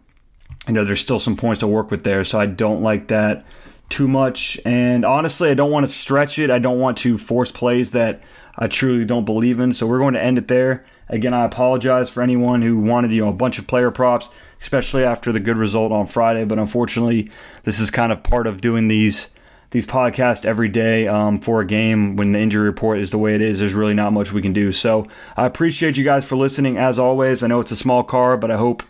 you 0.68 0.74
know 0.74 0.84
there's 0.84 1.00
still 1.00 1.18
some 1.18 1.36
points 1.36 1.60
to 1.60 1.66
work 1.66 1.90
with 1.90 2.04
there, 2.04 2.22
so 2.22 2.38
I 2.38 2.46
don't 2.46 2.82
like 2.82 3.08
that 3.08 3.44
too 3.88 4.06
much. 4.06 4.60
And 4.64 5.04
honestly, 5.04 5.50
I 5.50 5.54
don't 5.54 5.72
want 5.72 5.84
to 5.84 5.92
stretch 5.92 6.38
it. 6.38 6.48
I 6.48 6.60
don't 6.60 6.78
want 6.78 6.96
to 6.98 7.18
force 7.18 7.50
plays 7.50 7.90
that 7.90 8.22
I 8.56 8.68
truly 8.68 9.04
don't 9.04 9.24
believe 9.24 9.58
in. 9.60 9.72
So 9.72 9.86
we're 9.86 9.98
going 9.98 10.14
to 10.14 10.22
end 10.22 10.38
it 10.38 10.48
there. 10.48 10.84
Again, 11.10 11.34
I 11.34 11.44
apologize 11.44 12.08
for 12.08 12.22
anyone 12.22 12.62
who 12.62 12.78
wanted 12.78 13.10
you 13.10 13.22
know 13.22 13.30
a 13.30 13.34
bunch 13.34 13.58
of 13.58 13.66
player 13.66 13.90
props, 13.90 14.30
especially 14.60 15.04
after 15.04 15.32
the 15.32 15.40
good 15.40 15.56
result 15.56 15.92
on 15.92 16.06
Friday. 16.06 16.44
But 16.44 16.58
unfortunately, 16.58 17.30
this 17.64 17.80
is 17.80 17.90
kind 17.90 18.12
of 18.12 18.22
part 18.22 18.46
of 18.46 18.60
doing 18.60 18.88
these 18.88 19.28
these 19.70 19.86
podcasts 19.86 20.44
every 20.44 20.68
day 20.68 21.06
um, 21.06 21.40
for 21.40 21.60
a 21.60 21.66
game 21.66 22.16
when 22.16 22.32
the 22.32 22.38
injury 22.38 22.66
report 22.66 22.98
is 22.98 23.10
the 23.10 23.18
way 23.18 23.34
it 23.34 23.40
is. 23.40 23.60
There's 23.60 23.74
really 23.74 23.94
not 23.94 24.12
much 24.12 24.32
we 24.32 24.42
can 24.42 24.52
do. 24.52 24.72
So 24.72 25.06
I 25.36 25.46
appreciate 25.46 25.96
you 25.96 26.04
guys 26.04 26.24
for 26.24 26.36
listening 26.36 26.76
as 26.76 26.98
always. 26.98 27.42
I 27.42 27.46
know 27.46 27.60
it's 27.60 27.70
a 27.70 27.76
small 27.76 28.02
car, 28.02 28.36
but 28.36 28.50
I 28.50 28.56
hope 28.56 28.82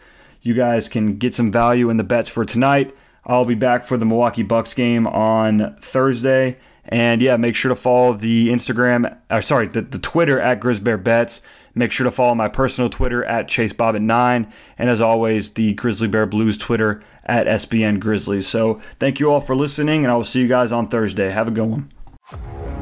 you 0.43 0.55
guys 0.55 0.89
can 0.89 1.17
get 1.17 1.35
some 1.35 1.53
value 1.53 1.91
in 1.91 1.97
the 1.97 2.05
bets 2.05 2.31
for 2.31 2.45
tonight. 2.45 2.95
I'll 3.27 3.45
be 3.45 3.55
back 3.55 3.85
for 3.85 3.99
the 3.99 4.07
Milwaukee 4.07 4.43
Bucks 4.43 4.73
game 4.73 5.07
on 5.07 5.77
Thursday. 5.81 6.57
And 6.85 7.21
yeah, 7.21 7.37
make 7.37 7.55
sure 7.55 7.69
to 7.69 7.77
follow 7.77 8.15
the 8.15 8.49
Instagram, 8.49 9.17
or 9.31 9.43
sorry, 9.43 9.69
the, 9.69 9.83
the 9.83 9.99
Twitter 9.99 10.41
at 10.41 10.61
GrizzBear 10.61 11.03
Bets. 11.03 11.43
Make 11.75 11.93
sure 11.93 12.05
to 12.05 12.11
follow 12.11 12.35
my 12.35 12.49
personal 12.49 12.91
Twitter 12.91 13.25
at 13.25 13.49
ChaseBobbit9. 13.49 14.51
And 14.79 14.91
as 14.91 15.01
always, 15.01 15.53
the 15.53 15.73
Grizzly 15.75 16.09
Bear 16.09 16.27
Blues 16.27 16.59
Twitter 16.59 17.03
at 17.25 17.47
SBN 17.47 18.01
Grizzlies. 18.01 18.47
So 18.47 18.75
thank 18.99 19.21
you 19.21 19.31
all 19.33 19.41
for 19.41 19.55
listening, 19.55 20.05
and 20.05 20.11
I 20.11 20.17
will 20.17 20.25
see 20.25 20.41
you 20.41 20.49
guys 20.49 20.73
on 20.73 20.89
Thursday. 20.89 21.31
Have 21.31 21.49
a 21.49 21.53
good 21.53 21.69
one. 21.69 22.80